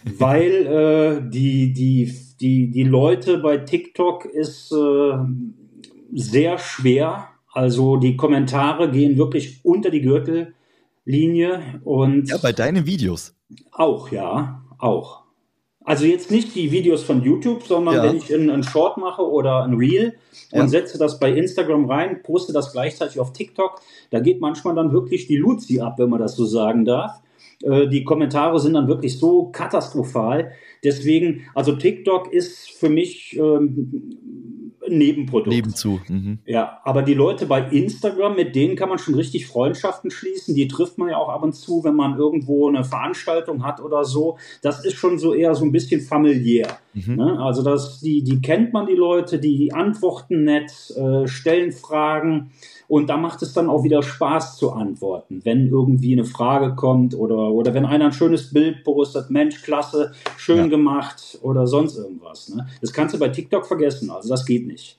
[0.19, 5.13] Weil äh, die, die, die, die Leute bei TikTok ist äh,
[6.13, 12.29] sehr schwer also die Kommentare gehen wirklich unter die Gürtellinie und.
[12.29, 13.37] Ja, bei deinen Videos.
[13.71, 15.23] Auch, ja, auch.
[15.85, 18.03] Also jetzt nicht die Videos von YouTube, sondern ja.
[18.03, 20.15] wenn ich einen Short mache oder ein Reel
[20.51, 20.69] und ja.
[20.69, 25.27] setze das bei Instagram rein, poste das gleichzeitig auf TikTok, da geht manchmal dann wirklich
[25.27, 27.21] die Luzi ab, wenn man das so sagen darf.
[27.63, 30.53] Äh, die Kommentare sind dann wirklich so katastrophal.
[30.83, 34.19] Deswegen, also TikTok ist für mich ähm,
[34.89, 35.55] Nebenprodukt.
[35.55, 36.01] Nebenzu.
[36.09, 36.39] Mhm.
[36.47, 40.55] Ja, aber die Leute bei Instagram, mit denen kann man schon richtig Freundschaften schließen.
[40.55, 44.05] Die trifft man ja auch ab und zu, wenn man irgendwo eine Veranstaltung hat oder
[44.05, 44.39] so.
[44.63, 46.79] Das ist schon so eher so ein bisschen familiär.
[46.93, 47.17] Mhm.
[47.17, 47.39] Ne?
[47.41, 52.51] Also das, die, die kennt man die Leute, die antworten nett, äh, stellen Fragen.
[52.87, 57.15] Und da macht es dann auch wieder Spaß zu antworten, wenn irgendwie eine Frage kommt
[57.15, 60.67] oder, oder wenn einer ein schönes Bild postet, Mensch, klasse, schön ja.
[60.67, 62.51] gemacht oder sonst irgendwas.
[62.51, 62.67] Ne?
[62.81, 64.99] Das kannst du bei TikTok vergessen, also das geht nicht.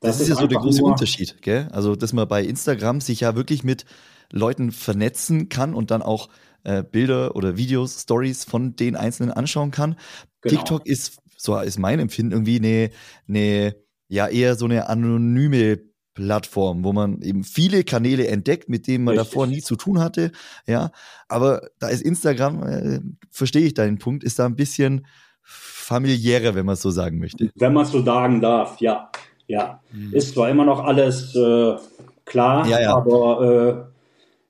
[0.00, 1.68] Das, das ist ja so der große Unterschied, gell?
[1.72, 3.86] Also, dass man bei Instagram sich ja wirklich mit
[4.30, 6.28] Leuten vernetzen kann und dann auch
[6.64, 9.96] äh, Bilder oder Videos, Stories von den Einzelnen anschauen kann.
[10.42, 10.56] Genau.
[10.56, 12.90] TikTok ist, so ist mein Empfinden, irgendwie eine,
[13.28, 13.76] eine,
[14.08, 15.80] ja, eher so eine anonyme
[16.14, 19.30] Plattform, wo man eben viele Kanäle entdeckt, mit denen man Richtig.
[19.30, 20.32] davor nie zu tun hatte.
[20.66, 20.90] Ja,
[21.28, 23.00] aber da ist Instagram, äh,
[23.30, 25.06] verstehe ich deinen Punkt, ist da ein bisschen
[25.42, 27.50] familiärer, wenn man es so sagen möchte.
[27.54, 29.10] Wenn man es so sagen darf, ja.
[29.46, 30.14] Ja, mhm.
[30.14, 31.74] ist zwar immer noch alles äh,
[32.24, 32.96] klar, ja, ja.
[32.96, 33.90] aber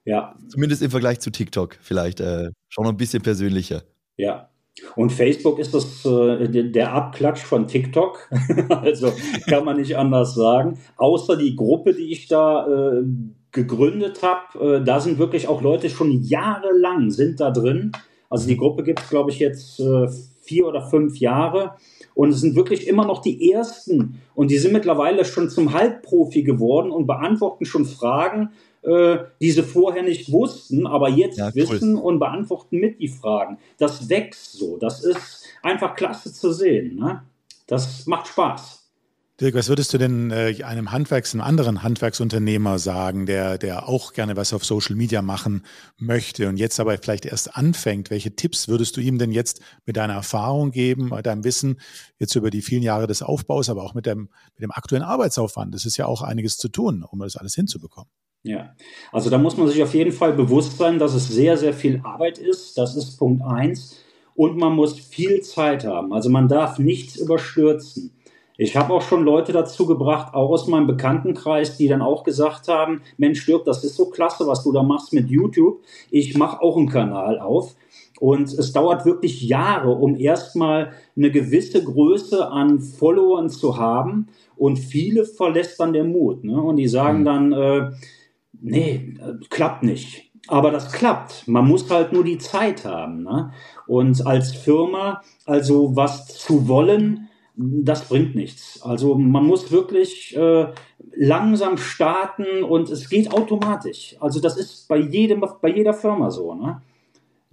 [0.07, 0.37] äh, ja.
[0.49, 3.83] Zumindest im Vergleich zu TikTok vielleicht äh, schon noch ein bisschen persönlicher.
[4.17, 4.51] Ja.
[4.97, 8.29] Und Facebook ist das äh, der Abklatsch von TikTok.
[8.69, 9.13] also
[9.49, 10.79] kann man nicht anders sagen.
[10.97, 13.05] Außer die Gruppe, die ich da äh,
[13.53, 17.93] gegründet habe, äh, da sind wirklich auch Leute schon jahrelang sind da drin.
[18.29, 20.09] Also die Gruppe gibt es, glaube ich, jetzt äh,
[20.43, 21.77] vier oder fünf Jahre.
[22.15, 24.21] Und es sind wirklich immer noch die Ersten.
[24.35, 28.51] Und die sind mittlerweile schon zum Halbprofi geworden und beantworten schon Fragen,
[28.85, 31.55] äh, die sie vorher nicht wussten, aber jetzt ja, cool.
[31.55, 33.59] wissen und beantworten mit die Fragen.
[33.79, 34.77] Das wächst so.
[34.77, 36.97] Das ist einfach klasse zu sehen.
[36.97, 37.23] Ne?
[37.67, 38.85] Das macht Spaß.
[39.41, 44.13] Dirk, was würdest du denn äh, einem Handwerks-, einem anderen Handwerksunternehmer sagen, der, der auch
[44.13, 45.65] gerne was auf Social Media machen
[45.99, 48.11] möchte und jetzt aber vielleicht erst anfängt?
[48.11, 51.81] Welche Tipps würdest du ihm denn jetzt mit deiner Erfahrung geben, mit deinem Wissen
[52.21, 55.75] jetzt über die vielen Jahre des Aufbaus, aber auch mit dem, mit dem aktuellen Arbeitsaufwand?
[55.75, 58.11] Es ist ja auch einiges zu tun, um das alles hinzubekommen.
[58.45, 58.75] Ja,
[59.11, 62.03] also da muss man sich auf jeden Fall bewusst sein, dass es sehr, sehr viel
[62.05, 62.77] Arbeit ist.
[62.77, 63.99] Das ist Punkt eins.
[64.35, 66.13] Und man muss viel Zeit haben.
[66.13, 68.13] Also man darf nichts überstürzen.
[68.59, 72.69] Ich habe auch schon Leute dazu gebracht, auch aus meinem Bekanntenkreis, die dann auch gesagt
[72.69, 75.81] haben, Mensch, Dirk, das ist so klasse, was du da machst mit YouTube.
[76.11, 77.75] Ich mache auch einen Kanal auf.
[78.21, 84.29] Und es dauert wirklich Jahre, um erstmal eine gewisse Größe an Followern zu haben.
[84.57, 86.45] Und viele verlässt dann der Mut.
[86.45, 86.61] Ne?
[86.61, 87.25] Und die sagen mhm.
[87.25, 87.91] dann, äh,
[88.65, 89.15] nee,
[89.51, 90.31] klappt nicht.
[90.49, 91.49] Aber das klappt.
[91.49, 93.23] Man muss halt nur die Zeit haben.
[93.23, 93.53] Ne?
[93.87, 98.83] Und als Firma, also was zu wollen, das bringt nichts.
[98.83, 100.67] Also man muss wirklich äh,
[101.15, 104.17] langsam starten und es geht automatisch.
[104.21, 106.55] Also das ist bei jedem, bei jeder Firma so.
[106.55, 106.83] Ne?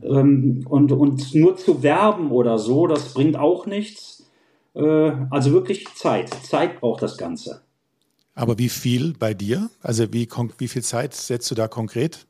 [0.04, 4.30] Ähm, und, und nur zu werben oder so, das bringt auch nichts.
[4.74, 6.30] Äh, also wirklich Zeit.
[6.44, 7.62] Zeit braucht das Ganze.
[8.42, 9.70] Aber wie viel bei dir?
[9.84, 10.28] Also wie,
[10.58, 12.26] wie viel Zeit setzt du da konkret?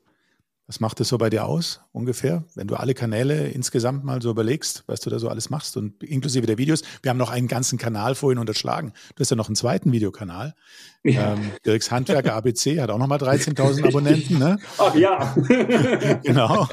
[0.66, 4.30] Was macht es so bei dir aus, ungefähr, wenn du alle Kanäle insgesamt mal so
[4.30, 6.82] überlegst, was du da so alles machst und inklusive der Videos?
[7.00, 8.92] Wir haben noch einen ganzen Kanal vorhin unterschlagen.
[9.14, 10.54] Du hast ja noch einen zweiten Videokanal.
[11.02, 11.32] Ja.
[11.32, 14.58] Ähm, Dirks Handwerker ABC hat auch nochmal 13.000 Abonnenten, ne?
[14.78, 15.34] Ach ja.
[16.24, 16.68] genau.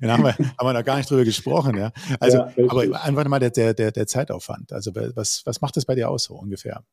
[0.00, 1.90] Den haben wir, haben wir noch gar nicht drüber gesprochen, ja.
[2.20, 4.72] Also, ja, aber einfach mal der, der, der Zeitaufwand.
[4.72, 6.84] Also, was, was macht das bei dir aus, so ungefähr?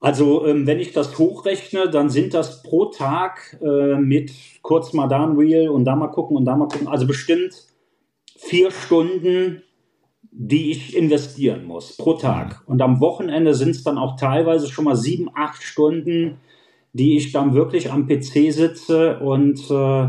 [0.00, 4.32] Also ähm, wenn ich das hochrechne, dann sind das pro Tag äh, mit
[4.62, 7.54] kurz mal da ein Reel und da mal gucken und da mal gucken, also bestimmt
[8.36, 9.62] vier Stunden,
[10.32, 12.62] die ich investieren muss pro Tag.
[12.66, 16.38] Und am Wochenende sind es dann auch teilweise schon mal sieben, acht Stunden,
[16.94, 20.08] die ich dann wirklich am PC sitze und äh,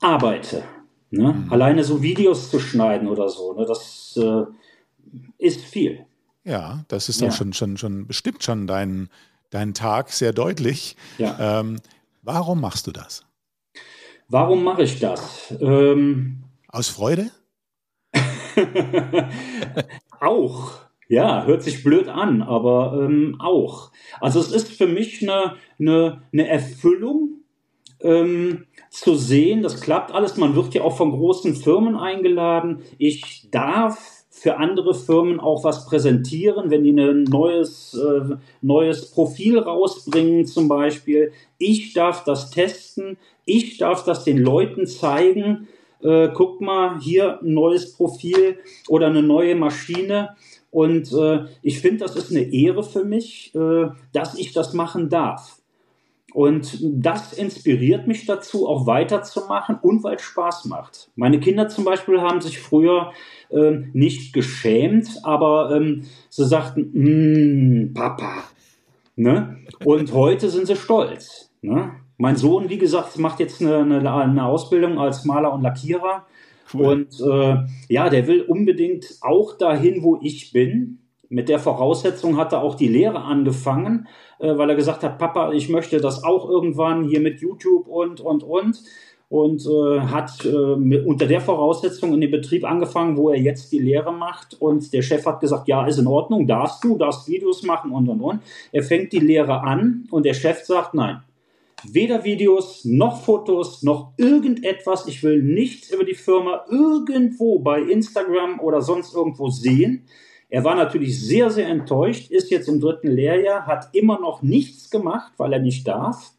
[0.00, 0.64] arbeite.
[1.10, 1.32] Ne?
[1.32, 1.52] Mhm.
[1.52, 3.64] Alleine so Videos zu schneiden oder so, ne?
[3.66, 4.42] das äh,
[5.38, 6.07] ist viel.
[6.48, 7.28] Ja, das ist ja.
[7.28, 9.10] auch schon, schon, schon bestimmt schon dein,
[9.50, 10.96] dein Tag sehr deutlich.
[11.18, 11.60] Ja.
[11.60, 11.80] Ähm,
[12.22, 13.26] warum machst du das?
[14.28, 15.54] Warum mache ich das?
[15.60, 17.30] Ähm, Aus Freude?
[20.20, 20.72] auch.
[21.10, 23.92] Ja, hört sich blöd an, aber ähm, auch.
[24.20, 27.38] Also es ist für mich eine, eine, eine Erfüllung,
[28.00, 30.36] ähm, zu sehen, das klappt alles.
[30.36, 32.82] Man wird ja auch von großen Firmen eingeladen.
[32.98, 39.58] Ich darf für andere Firmen auch was präsentieren, wenn die ein neues, äh, neues Profil
[39.58, 41.32] rausbringen zum Beispiel.
[41.58, 45.68] Ich darf das testen, ich darf das den Leuten zeigen.
[46.02, 50.36] Äh, guck mal, hier ein neues Profil oder eine neue Maschine.
[50.70, 55.08] Und äh, ich finde, das ist eine Ehre für mich, äh, dass ich das machen
[55.08, 55.57] darf.
[56.34, 61.10] Und das inspiriert mich dazu, auch weiterzumachen und weil es Spaß macht.
[61.16, 63.12] Meine Kinder zum Beispiel haben sich früher
[63.50, 68.44] ähm, nicht geschämt, aber ähm, sie sagten, mm, Papa.
[69.16, 69.56] Ne?
[69.84, 71.50] Und heute sind sie stolz.
[71.62, 71.92] Ne?
[72.18, 76.26] Mein Sohn, wie gesagt, macht jetzt eine, eine, eine Ausbildung als Maler und Lackierer.
[76.72, 76.86] Cool.
[76.86, 77.56] Und äh,
[77.88, 80.98] ja, der will unbedingt auch dahin, wo ich bin.
[81.30, 85.52] Mit der Voraussetzung hat er auch die Lehre angefangen, äh, weil er gesagt hat, Papa,
[85.52, 88.82] ich möchte das auch irgendwann hier mit YouTube und, und, und.
[89.30, 93.70] Und äh, hat äh, mit, unter der Voraussetzung in den Betrieb angefangen, wo er jetzt
[93.72, 94.58] die Lehre macht.
[94.58, 98.08] Und der Chef hat gesagt, ja, ist in Ordnung, darfst du, darfst Videos machen und,
[98.08, 98.40] und, und.
[98.72, 101.20] Er fängt die Lehre an und der Chef sagt, nein,
[101.84, 105.06] weder Videos noch Fotos noch irgendetwas.
[105.06, 110.06] Ich will nichts über die Firma irgendwo bei Instagram oder sonst irgendwo sehen.
[110.50, 114.90] Er war natürlich sehr, sehr enttäuscht, ist jetzt im dritten Lehrjahr, hat immer noch nichts
[114.90, 116.32] gemacht, weil er nicht darf.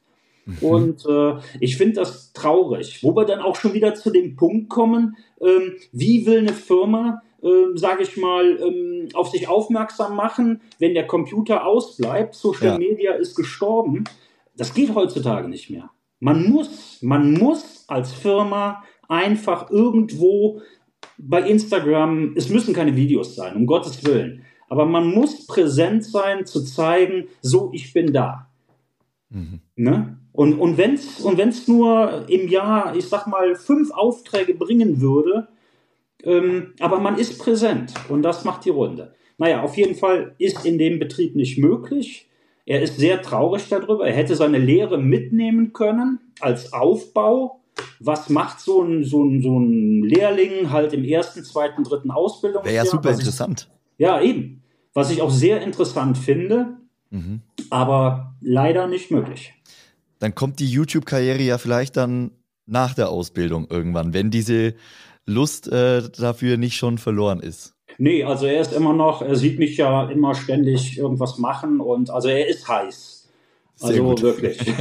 [0.45, 0.57] Mhm.
[0.61, 4.69] Und äh, ich finde das traurig, wo wir dann auch schon wieder zu dem Punkt
[4.69, 10.61] kommen, ähm, wie will eine Firma äh, sage ich mal, ähm, auf sich aufmerksam machen,
[10.77, 12.35] wenn der Computer ausbleibt.
[12.35, 12.77] Social ja.
[12.77, 14.03] Media ist gestorben.
[14.57, 15.89] Das geht heutzutage nicht mehr.
[16.19, 20.61] Man muss, man muss als Firma einfach irgendwo
[21.19, 24.43] bei Instagram, es müssen keine Videos sein, um Gottes Willen.
[24.69, 28.47] Aber man muss präsent sein, zu zeigen, so, ich bin da.
[29.29, 29.59] Mhm.
[29.75, 30.17] Ne?
[30.31, 35.01] Und, und wenn es und wenn's nur im Jahr, ich sag mal, fünf Aufträge bringen
[35.01, 35.47] würde,
[36.23, 39.13] ähm, aber man ist präsent und das macht die Runde.
[39.37, 42.29] Naja, auf jeden Fall ist in dem Betrieb nicht möglich.
[42.65, 44.05] Er ist sehr traurig darüber.
[44.05, 47.61] Er hätte seine Lehre mitnehmen können als Aufbau.
[47.99, 52.73] Was macht so ein, so ein, so ein Lehrling halt im ersten, zweiten, dritten Ausbildungsjahr?
[52.73, 53.69] Wäre ja super interessant.
[53.97, 54.63] Ich, ja, eben.
[54.93, 56.77] Was ich auch sehr interessant finde,
[57.09, 57.41] mhm.
[57.69, 59.53] aber leider nicht möglich.
[60.19, 62.31] Dann kommt die YouTube-Karriere ja vielleicht dann
[62.65, 64.75] nach der Ausbildung irgendwann, wenn diese
[65.25, 67.75] Lust äh, dafür nicht schon verloren ist.
[67.97, 72.09] Nee, also er ist immer noch, er sieht mich ja immer ständig irgendwas machen und
[72.09, 73.29] also er ist heiß.
[73.81, 74.59] Also wirklich.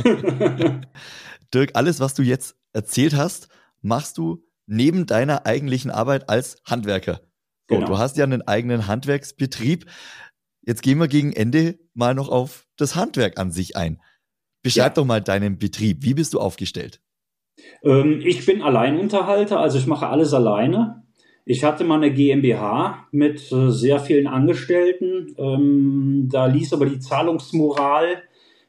[1.54, 3.48] Dirk, alles, was du jetzt erzählt hast,
[3.82, 7.20] machst du neben deiner eigentlichen Arbeit als Handwerker.
[7.68, 7.86] So, genau.
[7.86, 9.86] Du hast ja einen eigenen Handwerksbetrieb.
[10.62, 14.00] Jetzt gehen wir gegen Ende mal noch auf das Handwerk an sich ein.
[14.62, 14.94] Beschreib ja.
[14.94, 16.02] doch mal deinen Betrieb.
[16.02, 17.00] Wie bist du aufgestellt?
[17.82, 21.02] Ähm, ich bin Alleinunterhalter, also ich mache alles alleine.
[21.44, 25.34] Ich hatte mal eine GmbH mit äh, sehr vielen Angestellten.
[25.38, 28.22] Ähm, da ließ aber die Zahlungsmoral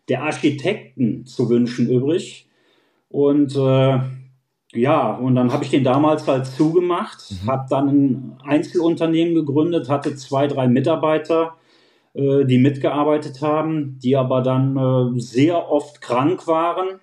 [0.07, 2.48] der Architekten zu wünschen übrig.
[3.09, 3.99] Und äh,
[4.73, 7.49] ja, und dann habe ich den damals halt zugemacht, mhm.
[7.49, 11.55] habe dann ein Einzelunternehmen gegründet, hatte zwei, drei Mitarbeiter,
[12.13, 16.99] äh, die mitgearbeitet haben, die aber dann äh, sehr oft krank waren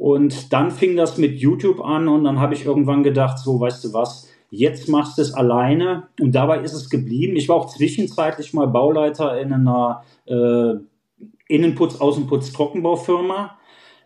[0.00, 3.84] und dann fing das mit YouTube an und dann habe ich irgendwann gedacht, so, weißt
[3.84, 6.08] du was, jetzt machst du es alleine.
[6.18, 7.36] Und dabei ist es geblieben.
[7.36, 10.76] Ich war auch zwischenzeitlich mal Bauleiter in einer äh,
[11.50, 13.58] Innenputz-, Außenputz-, Trockenbaufirma,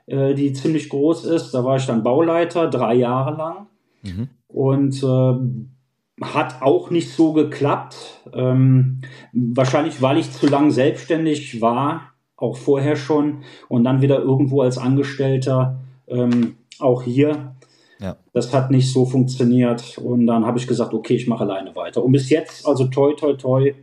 [0.06, 1.52] äh, die ziemlich groß ist.
[1.52, 3.66] Da war ich dann Bauleiter, drei Jahre lang.
[4.02, 4.28] Mhm.
[4.48, 7.96] Und äh, hat auch nicht so geklappt.
[8.32, 9.00] Ähm,
[9.32, 13.42] wahrscheinlich, weil ich zu lang selbstständig war, auch vorher schon.
[13.68, 17.54] Und dann wieder irgendwo als Angestellter ähm, auch hier.
[17.98, 18.16] Ja.
[18.32, 19.98] Das hat nicht so funktioniert.
[19.98, 22.04] Und dann habe ich gesagt, okay, ich mache alleine weiter.
[22.04, 23.74] Und bis jetzt, also toi, toi, toi,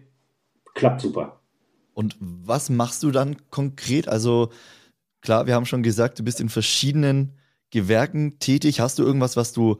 [0.74, 1.40] klappt super.
[1.94, 4.08] Und was machst du dann konkret?
[4.08, 4.50] Also
[5.22, 7.38] klar, wir haben schon gesagt, du bist in verschiedenen
[7.70, 8.80] Gewerken tätig.
[8.80, 9.78] Hast du irgendwas, was du,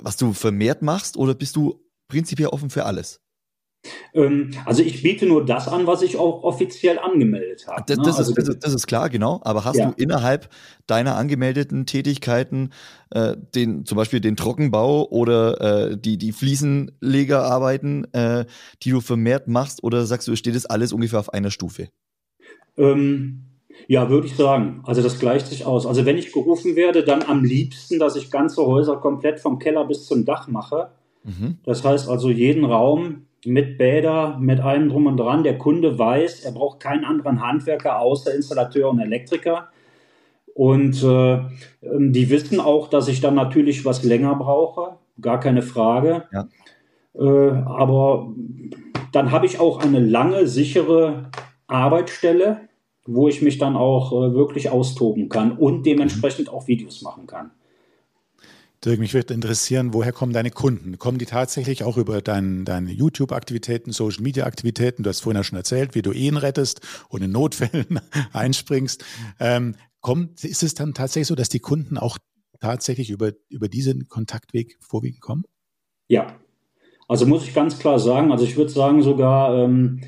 [0.00, 3.20] was du vermehrt machst oder bist du prinzipiell offen für alles?
[4.14, 7.82] Ähm, also ich biete nur das an, was ich auch offiziell angemeldet habe.
[7.86, 8.04] Das, ne?
[8.04, 9.40] das, also, ist, das, ist, klar, genau.
[9.42, 9.90] Aber hast ja.
[9.90, 10.48] du innerhalb
[10.86, 12.70] deiner angemeldeten Tätigkeiten
[13.10, 18.46] äh, den, zum Beispiel den Trockenbau oder äh, die, die Fliesenlegerarbeiten, äh,
[18.82, 21.88] die du vermehrt machst, oder sagst du, steht das alles ungefähr auf einer Stufe?
[22.76, 23.51] Ähm,
[23.88, 24.82] ja, würde ich sagen.
[24.84, 25.86] Also das gleicht sich aus.
[25.86, 29.84] Also wenn ich gerufen werde, dann am liebsten, dass ich ganze Häuser komplett vom Keller
[29.84, 30.90] bis zum Dach mache.
[31.24, 31.58] Mhm.
[31.64, 35.42] Das heißt also jeden Raum mit Bäder, mit allem drum und dran.
[35.42, 39.68] Der Kunde weiß, er braucht keinen anderen Handwerker außer Installateur und Elektriker.
[40.54, 45.62] Und äh, ähm, die wissen auch, dass ich dann natürlich was länger brauche, gar keine
[45.62, 46.24] Frage.
[46.32, 46.48] Ja.
[47.14, 48.32] Äh, aber
[49.12, 51.30] dann habe ich auch eine lange, sichere
[51.66, 52.68] Arbeitsstelle,
[53.06, 57.50] wo ich mich dann auch äh, wirklich austoben kann und dementsprechend auch Videos machen kann.
[58.84, 60.98] Dirk, mich würde interessieren, woher kommen deine Kunden?
[60.98, 65.04] Kommen die tatsächlich auch über dein, deine YouTube-Aktivitäten, Social-Media-Aktivitäten?
[65.04, 68.00] Du hast vorhin ja schon erzählt, wie du Ehen rettest und in Notfällen
[68.32, 69.04] einspringst.
[69.38, 72.18] Ähm, kommt, ist es dann tatsächlich so, dass die Kunden auch
[72.60, 75.44] tatsächlich über, über diesen Kontaktweg vorwiegend kommen?
[76.08, 76.34] Ja,
[77.06, 80.00] also muss ich ganz klar sagen, also ich würde sagen sogar ähm,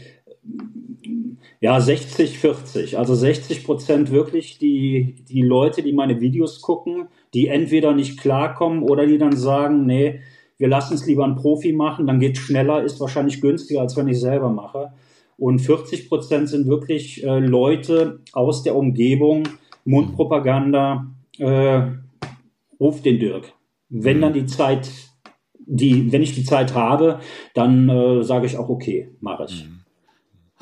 [1.65, 2.99] ja 60, 40.
[2.99, 8.83] Also 60 Prozent wirklich die, die Leute, die meine Videos gucken, die entweder nicht klarkommen
[8.83, 10.21] oder die dann sagen, nee,
[10.59, 14.09] wir lassen es lieber einen Profi machen, dann geht schneller, ist wahrscheinlich günstiger, als wenn
[14.09, 14.93] ich selber mache.
[15.39, 19.45] Und 40 Prozent sind wirklich äh, Leute aus der Umgebung,
[19.87, 21.07] Mundpropaganda,
[21.39, 21.81] äh,
[22.79, 23.55] ruf den Dirk.
[23.89, 24.91] Wenn dann die Zeit,
[25.65, 27.21] die, wenn ich die Zeit habe,
[27.55, 29.65] dann äh, sage ich auch, okay, mache ich.
[29.65, 29.84] Mhm.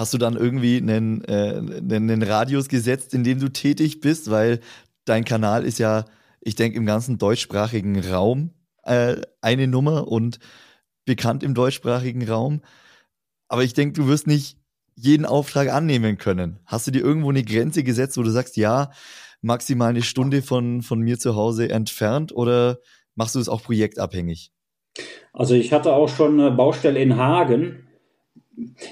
[0.03, 1.63] Hast du dann irgendwie einen, äh,
[1.95, 4.31] einen Radius gesetzt, in dem du tätig bist?
[4.31, 4.61] Weil
[5.05, 6.05] dein Kanal ist ja
[6.43, 8.51] ich denke, im ganzen deutschsprachigen Raum
[8.83, 10.39] äh, eine Nummer und
[11.05, 12.63] bekannt im deutschsprachigen Raum.
[13.49, 14.59] Aber ich denke, du wirst nicht
[14.95, 16.59] jeden Auftrag annehmen können.
[16.67, 18.91] Hast du dir irgendwo eine Grenze gesetzt, wo du sagst, ja,
[19.41, 22.79] maximal eine Stunde von, von mir zu Hause entfernt oder
[23.15, 24.53] machst du es auch projektabhängig?
[25.33, 27.89] Also ich hatte auch schon eine Baustelle in Hagen.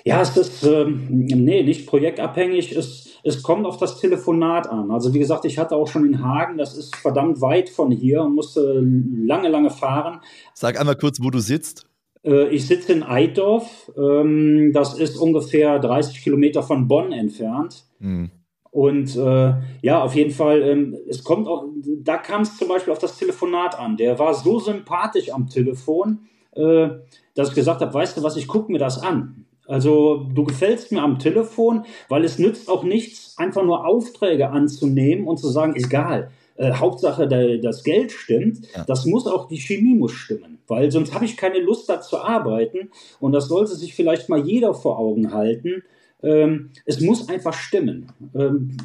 [0.05, 2.73] Ja, es ist, ähm, nee, nicht projektabhängig.
[2.73, 4.91] Es, es kommt auf das Telefonat an.
[4.91, 8.23] Also wie gesagt, ich hatte auch schon in Hagen, das ist verdammt weit von hier
[8.23, 10.21] und musste lange, lange fahren.
[10.55, 11.87] Sag einmal kurz, wo du sitzt.
[12.25, 13.91] Äh, ich sitze in Eidorf.
[13.97, 17.85] Ähm, das ist ungefähr 30 Kilometer von Bonn entfernt.
[18.01, 18.31] Hm.
[18.71, 21.65] Und äh, ja, auf jeden Fall, ähm, es kommt auch,
[22.03, 23.97] da kam es zum Beispiel auf das Telefonat an.
[23.97, 26.21] Der war so sympathisch am Telefon,
[26.53, 26.89] äh,
[27.35, 29.45] dass ich gesagt habe, weißt du was, ich gucke mir das an.
[29.71, 35.27] Also du gefällst mir am Telefon, weil es nützt auch nichts, einfach nur Aufträge anzunehmen
[35.27, 38.67] und zu sagen, egal, äh, Hauptsache der, das Geld stimmt.
[38.77, 38.85] Ja.
[38.85, 42.19] Das muss auch, die Chemie muss stimmen, weil sonst habe ich keine Lust da zu
[42.19, 42.91] arbeiten.
[43.21, 45.85] Und das sollte sich vielleicht mal jeder vor Augen halten.
[46.23, 48.13] Ähm, es muss einfach stimmen.
[48.35, 48.77] Ähm,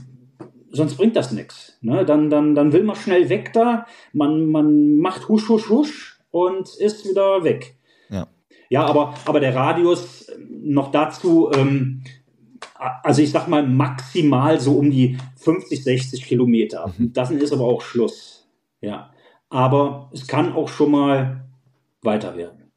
[0.71, 1.77] sonst bringt das nichts.
[1.81, 2.05] Ne?
[2.05, 6.75] Dann, dann, dann will man schnell weg da, man, man macht husch, husch, husch und
[6.75, 7.75] ist wieder weg.
[8.09, 8.27] Ja,
[8.69, 10.27] ja aber, aber der Radius
[10.65, 12.03] noch dazu, ähm,
[12.73, 16.93] also ich sag mal maximal so um die 50, 60 Kilometer.
[16.97, 17.13] Mhm.
[17.13, 18.47] Das ist aber auch Schluss.
[18.81, 19.11] Ja.
[19.49, 21.45] Aber es kann auch schon mal
[22.01, 22.71] weiter werden.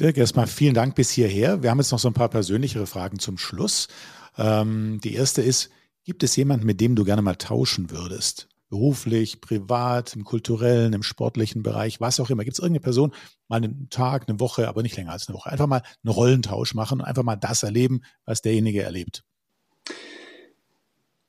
[0.00, 1.62] Dirk, erstmal vielen Dank bis hierher.
[1.62, 3.88] Wir haben jetzt noch so ein paar persönlichere Fragen zum Schluss.
[4.36, 5.70] Ähm, die erste ist,
[6.04, 8.48] gibt es jemanden, mit dem du gerne mal tauschen würdest?
[8.74, 12.42] Beruflich, privat, im kulturellen, im sportlichen Bereich, was auch immer.
[12.42, 13.12] Gibt es irgendeine Person,
[13.46, 16.74] mal einen Tag, eine Woche, aber nicht länger als eine Woche, einfach mal einen Rollentausch
[16.74, 19.22] machen und einfach mal das erleben, was derjenige erlebt?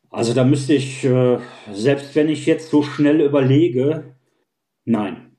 [0.10, 1.38] Also da müsste ich, äh,
[1.72, 4.16] selbst wenn ich jetzt so schnell überlege,
[4.84, 5.38] nein.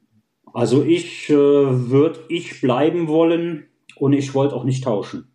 [0.55, 5.33] Also ich äh, würde ich bleiben wollen und ich wollte auch nicht tauschen.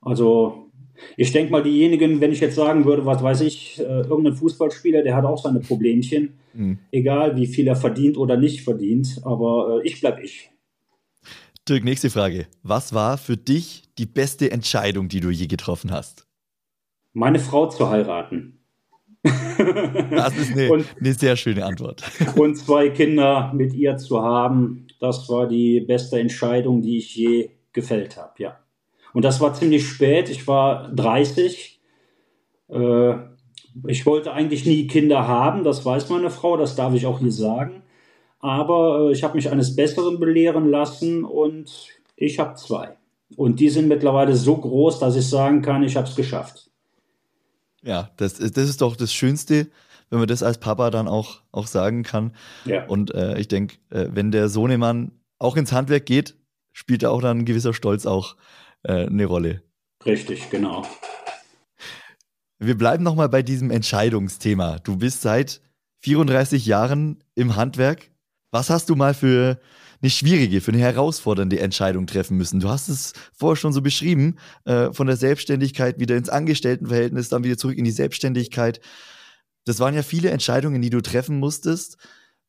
[0.00, 0.63] Also
[1.16, 5.02] ich denke mal, diejenigen, wenn ich jetzt sagen würde, was weiß ich, äh, irgendein Fußballspieler,
[5.02, 6.78] der hat auch seine Problemchen, mhm.
[6.92, 10.50] egal wie viel er verdient oder nicht verdient, aber äh, ich bleibe ich.
[11.68, 12.46] Dirk, nächste Frage.
[12.62, 16.26] Was war für dich die beste Entscheidung, die du je getroffen hast?
[17.14, 18.60] Meine Frau zu heiraten.
[20.10, 22.02] Das ist eine, und, eine, sehr schöne Antwort.
[22.36, 27.50] Und zwei Kinder mit ihr zu haben, das war die beste Entscheidung, die ich je
[27.72, 28.63] gefällt habe, ja.
[29.14, 31.80] Und das war ziemlich spät, ich war 30.
[32.68, 33.14] Äh,
[33.86, 37.32] ich wollte eigentlich nie Kinder haben, das weiß meine Frau, das darf ich auch hier
[37.32, 37.82] sagen.
[38.40, 42.96] Aber äh, ich habe mich eines Besseren belehren lassen und ich habe zwei.
[43.36, 46.68] Und die sind mittlerweile so groß, dass ich sagen kann, ich habe es geschafft.
[47.82, 49.68] Ja, das, das ist doch das Schönste,
[50.10, 52.34] wenn man das als Papa dann auch, auch sagen kann.
[52.64, 52.84] Ja.
[52.86, 56.34] Und äh, ich denke, äh, wenn der Sohnemann auch ins Handwerk geht,
[56.72, 58.34] spielt da auch dann ein gewisser Stolz auch
[58.84, 59.62] äh, eine Rolle.
[60.06, 60.86] Richtig, genau.
[62.58, 64.78] Wir bleiben nochmal bei diesem Entscheidungsthema.
[64.78, 65.60] Du bist seit
[66.02, 68.10] 34 Jahren im Handwerk.
[68.50, 69.58] Was hast du mal für
[70.04, 72.60] eine schwierige, für eine herausfordernde Entscheidung treffen müssen.
[72.60, 77.42] Du hast es vorher schon so beschrieben, äh, von der Selbstständigkeit wieder ins Angestelltenverhältnis, dann
[77.42, 78.80] wieder zurück in die Selbstständigkeit.
[79.64, 81.96] Das waren ja viele Entscheidungen, die du treffen musstest.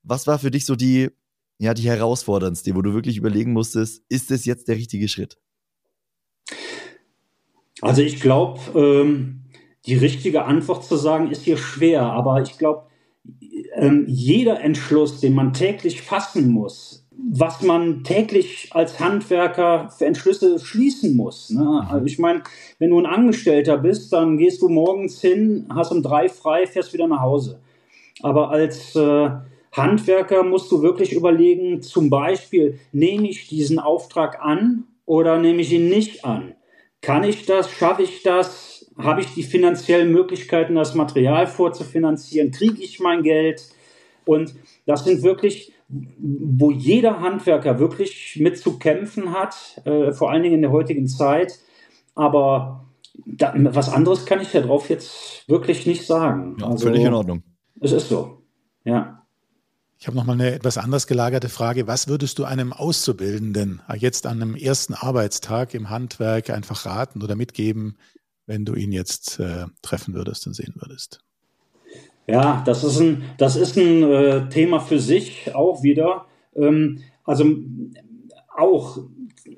[0.04, 1.12] Was war für dich so die,
[1.58, 5.38] ja, die herausforderndste, wo du wirklich überlegen musstest, ist es jetzt der richtige Schritt?
[7.86, 9.42] Also ich glaube, ähm,
[9.86, 12.84] die richtige Antwort zu sagen, ist hier schwer, aber ich glaube,
[13.76, 20.60] ähm, jeder Entschluss, den man täglich fassen muss, was man täglich als Handwerker für Entschlüsse
[20.60, 21.52] schließen muss.
[21.52, 21.64] Ne?
[21.64, 21.88] Mhm.
[21.90, 22.42] Also ich meine,
[22.80, 26.94] wenn du ein Angestellter bist, dann gehst du morgens hin, hast um drei frei, fährst
[26.94, 27.60] wieder nach Hause.
[28.22, 29.30] Aber als äh,
[29.72, 35.72] Handwerker musst du wirklich überlegen, zum Beispiel, nehme ich diesen Auftrag an oder nehme ich
[35.72, 36.56] ihn nicht an?
[37.06, 37.70] Kann ich das?
[37.70, 38.92] Schaffe ich das?
[38.98, 42.52] Habe ich die finanziellen Möglichkeiten, das Material vorzufinanzieren?
[42.52, 43.70] Kriege ich mein Geld?
[44.26, 50.44] Und das sind wirklich wo jeder Handwerker wirklich mit zu kämpfen hat, äh, vor allen
[50.44, 51.60] Dingen in der heutigen Zeit.
[52.16, 52.86] Aber
[53.26, 56.58] da, was anderes kann ich darauf jetzt wirklich nicht sagen.
[56.60, 57.44] Ja, also, völlig in Ordnung.
[57.80, 58.42] Es ist so,
[58.84, 59.25] ja.
[59.98, 61.88] Ich habe noch mal eine etwas anders gelagerte Frage.
[61.88, 67.36] Was würdest du einem Auszubildenden jetzt an einem ersten Arbeitstag im Handwerk einfach raten oder
[67.36, 67.98] mitgeben,
[68.46, 71.22] wenn du ihn jetzt äh, treffen würdest und sehen würdest?
[72.28, 76.26] Ja, das ist ein, das ist ein äh, Thema für sich auch wieder.
[76.56, 77.46] Ähm, also
[78.56, 79.00] auch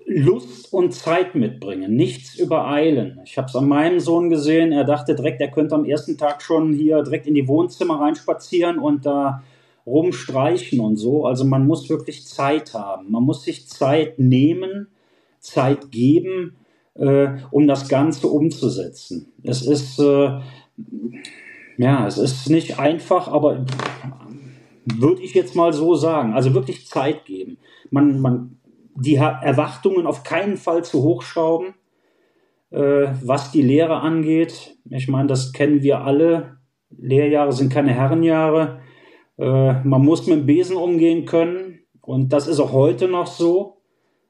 [0.05, 3.19] Lust und Zeit mitbringen, nichts übereilen.
[3.25, 6.41] Ich habe es an meinem Sohn gesehen, er dachte direkt, er könnte am ersten Tag
[6.41, 9.43] schon hier direkt in die Wohnzimmer reinspazieren und da
[9.87, 11.25] rumstreichen und so.
[11.25, 13.09] Also man muss wirklich Zeit haben.
[13.09, 14.87] Man muss sich Zeit nehmen,
[15.39, 16.57] Zeit geben,
[16.95, 19.31] äh, um das Ganze umzusetzen.
[19.43, 20.39] Es ist äh,
[21.77, 23.65] ja, es ist nicht einfach, aber
[24.85, 26.33] würde ich jetzt mal so sagen.
[26.33, 27.57] Also wirklich Zeit geben.
[27.91, 28.57] Man, man
[28.95, 31.75] die Erwartungen auf keinen Fall zu hochschrauben,
[32.71, 34.75] äh, was die Lehre angeht.
[34.89, 36.57] Ich meine, das kennen wir alle.
[36.97, 38.79] Lehrjahre sind keine Herrenjahre.
[39.37, 41.79] Äh, man muss mit dem Besen umgehen können.
[42.01, 43.77] Und das ist auch heute noch so.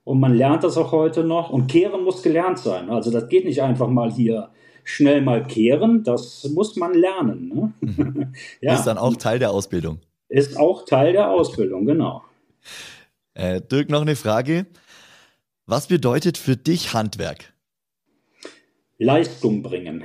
[0.04, 1.50] Und man lernt das auch heute noch.
[1.50, 2.90] Und kehren muss gelernt sein.
[2.90, 4.50] Also das geht nicht einfach mal hier
[4.84, 6.04] schnell mal kehren.
[6.04, 7.74] Das muss man lernen.
[7.82, 8.32] Ne?
[8.62, 8.76] Ja.
[8.76, 10.00] Ist dann auch Teil der Ausbildung.
[10.30, 12.24] Ist auch Teil der Ausbildung, genau.
[13.34, 14.66] Äh, Dirk, noch eine Frage.
[15.66, 17.54] Was bedeutet für dich Handwerk?
[18.98, 20.04] Leistung bringen.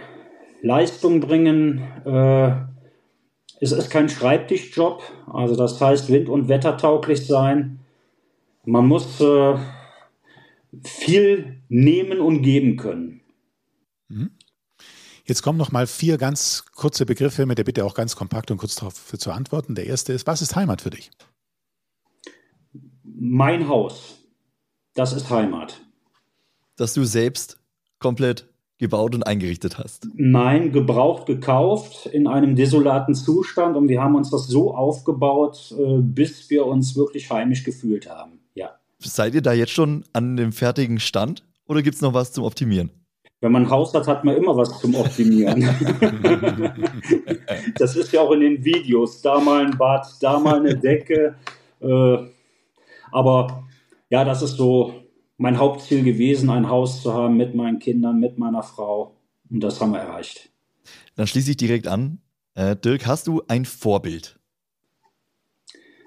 [0.61, 1.83] Leistung bringen.
[2.05, 2.72] Äh,
[3.63, 7.79] es ist kein Schreibtischjob, also das heißt wind- und wettertauglich sein.
[8.65, 9.57] Man muss äh,
[10.83, 13.21] viel nehmen und geben können.
[14.09, 14.33] Mhm.
[15.25, 18.59] Jetzt kommen noch mal vier ganz kurze Begriffe mit der Bitte auch ganz kompakt und
[18.59, 19.77] kurz darauf zu antworten.
[19.77, 21.13] Der erste ist, was ist Heimat für dich?
[23.05, 24.19] Mein Haus.
[24.95, 25.81] Das ist Heimat.
[26.75, 27.61] Dass du selbst
[28.01, 28.52] komplett
[28.83, 30.09] gebaut und eingerichtet hast?
[30.17, 35.99] Nein, gebraucht gekauft in einem desolaten Zustand und wir haben uns das so aufgebaut, äh,
[36.01, 38.41] bis wir uns wirklich heimisch gefühlt haben.
[38.55, 38.71] Ja.
[38.99, 42.45] Seid ihr da jetzt schon an dem fertigen Stand oder gibt es noch was zum
[42.45, 42.91] Optimieren?
[43.41, 45.63] Wenn man ein Haus hat, hat man immer was zum Optimieren.
[47.79, 49.23] das ist ja auch in den Videos.
[49.23, 51.37] Da mal ein Bad, da mal eine Decke.
[51.81, 52.19] Äh,
[53.11, 53.65] aber
[54.11, 55.02] ja, das ist so
[55.37, 59.17] mein Hauptziel gewesen, ein Haus zu haben mit meinen Kindern, mit meiner Frau.
[59.51, 60.51] Und das haben wir erreicht.
[61.17, 62.21] Dann schließe ich direkt an.
[62.55, 64.39] Äh, Dirk, hast du ein Vorbild?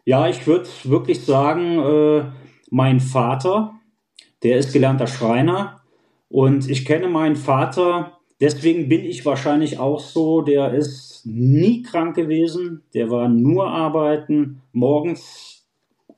[0.05, 2.31] Ja, ich würde wirklich sagen, äh,
[2.69, 3.73] mein Vater,
[4.43, 5.81] der ist gelernter Schreiner
[6.29, 12.15] und ich kenne meinen Vater, deswegen bin ich wahrscheinlich auch so, der ist nie krank
[12.15, 15.54] gewesen, der war nur arbeiten, morgens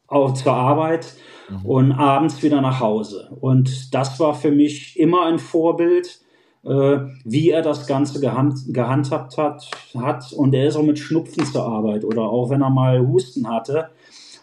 [0.07, 1.13] auch zur Arbeit
[1.49, 1.65] mhm.
[1.65, 3.29] und abends wieder nach Hause.
[3.39, 6.21] Und das war für mich immer ein Vorbild,
[6.63, 10.33] äh, wie er das Ganze gehand, gehandhabt hat, hat.
[10.33, 13.89] Und er ist auch mit Schnupfen zur Arbeit oder auch wenn er mal Husten hatte.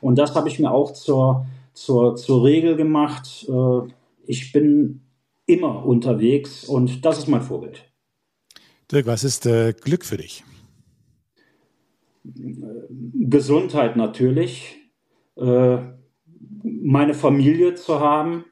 [0.01, 3.47] Und das habe ich mir auch zur, zur, zur Regel gemacht.
[3.49, 3.89] Äh,
[4.27, 5.01] ich bin
[5.47, 7.85] immer unterwegs und das ist mein Vorbild.
[8.91, 10.45] Dirk, was ist äh, Glück für dich?
[12.25, 14.84] Gesundheit natürlich.
[15.37, 15.79] Äh,
[16.63, 18.45] meine Familie zu haben.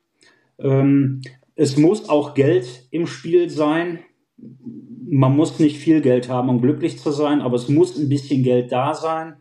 [0.58, 1.22] Ähm,
[1.54, 4.00] es muss auch Geld im Spiel sein.
[4.36, 8.42] Man muss nicht viel Geld haben, um glücklich zu sein, aber es muss ein bisschen
[8.42, 9.36] Geld da sein.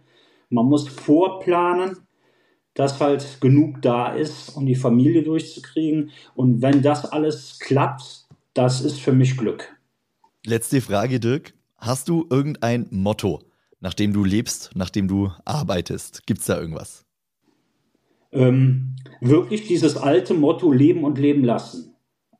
[0.49, 1.97] Man muss vorplanen,
[2.73, 6.11] dass halt genug da ist, um die Familie durchzukriegen.
[6.35, 9.75] Und wenn das alles klappt, das ist für mich Glück.
[10.45, 11.53] Letzte Frage, Dirk.
[11.77, 13.41] Hast du irgendein Motto,
[13.79, 16.27] nach dem du lebst, nach dem du arbeitest?
[16.27, 17.05] Gibt es da irgendwas?
[18.31, 21.95] Ähm, wirklich dieses alte Motto leben und leben lassen.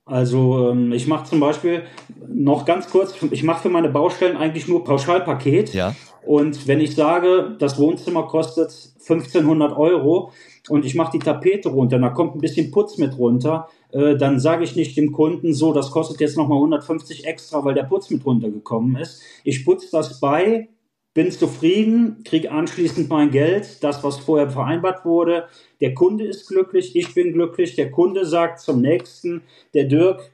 [0.06, 1.84] Also ähm, ich mache zum Beispiel
[2.28, 5.74] noch ganz kurz, ich mache für meine Baustellen eigentlich nur Pauschalpaket.
[5.74, 5.96] Ja.
[6.26, 10.32] Und wenn ich sage, das Wohnzimmer kostet 1500 Euro
[10.70, 14.40] und ich mache die Tapete runter, da kommt ein bisschen Putz mit runter, äh, dann
[14.40, 18.10] sage ich nicht dem Kunden so, das kostet jetzt nochmal 150 extra, weil der Putz
[18.10, 19.22] mit runtergekommen ist.
[19.44, 20.70] Ich putze das bei,
[21.14, 25.48] bin zufrieden, kriege anschließend mein Geld, das, was vorher vereinbart wurde.
[25.82, 27.76] Der Kunde ist glücklich, ich bin glücklich.
[27.76, 29.42] Der Kunde sagt zum nächsten,
[29.74, 30.32] der Dirk,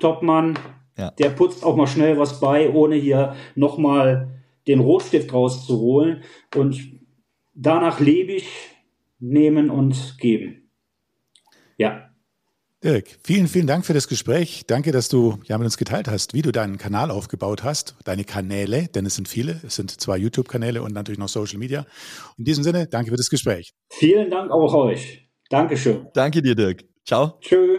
[0.00, 0.58] Topmann,
[0.96, 1.12] ja.
[1.12, 6.22] der putzt auch mal schnell was bei, ohne hier nochmal den Rotstift rauszuholen.
[6.54, 7.00] Und
[7.54, 8.48] danach lebe ich,
[9.20, 10.67] nehmen und geben.
[12.84, 14.62] Dirk, vielen, vielen Dank für das Gespräch.
[14.68, 18.22] Danke, dass du ja mit uns geteilt hast, wie du deinen Kanal aufgebaut hast, deine
[18.22, 19.60] Kanäle, denn es sind viele.
[19.66, 21.86] Es sind zwei YouTube-Kanäle und natürlich noch Social Media.
[22.36, 23.72] In diesem Sinne, danke für das Gespräch.
[23.90, 25.28] Vielen Dank auch euch.
[25.50, 26.06] Dankeschön.
[26.14, 26.84] Danke dir, Dirk.
[27.04, 27.40] Ciao.
[27.40, 27.78] Tschö.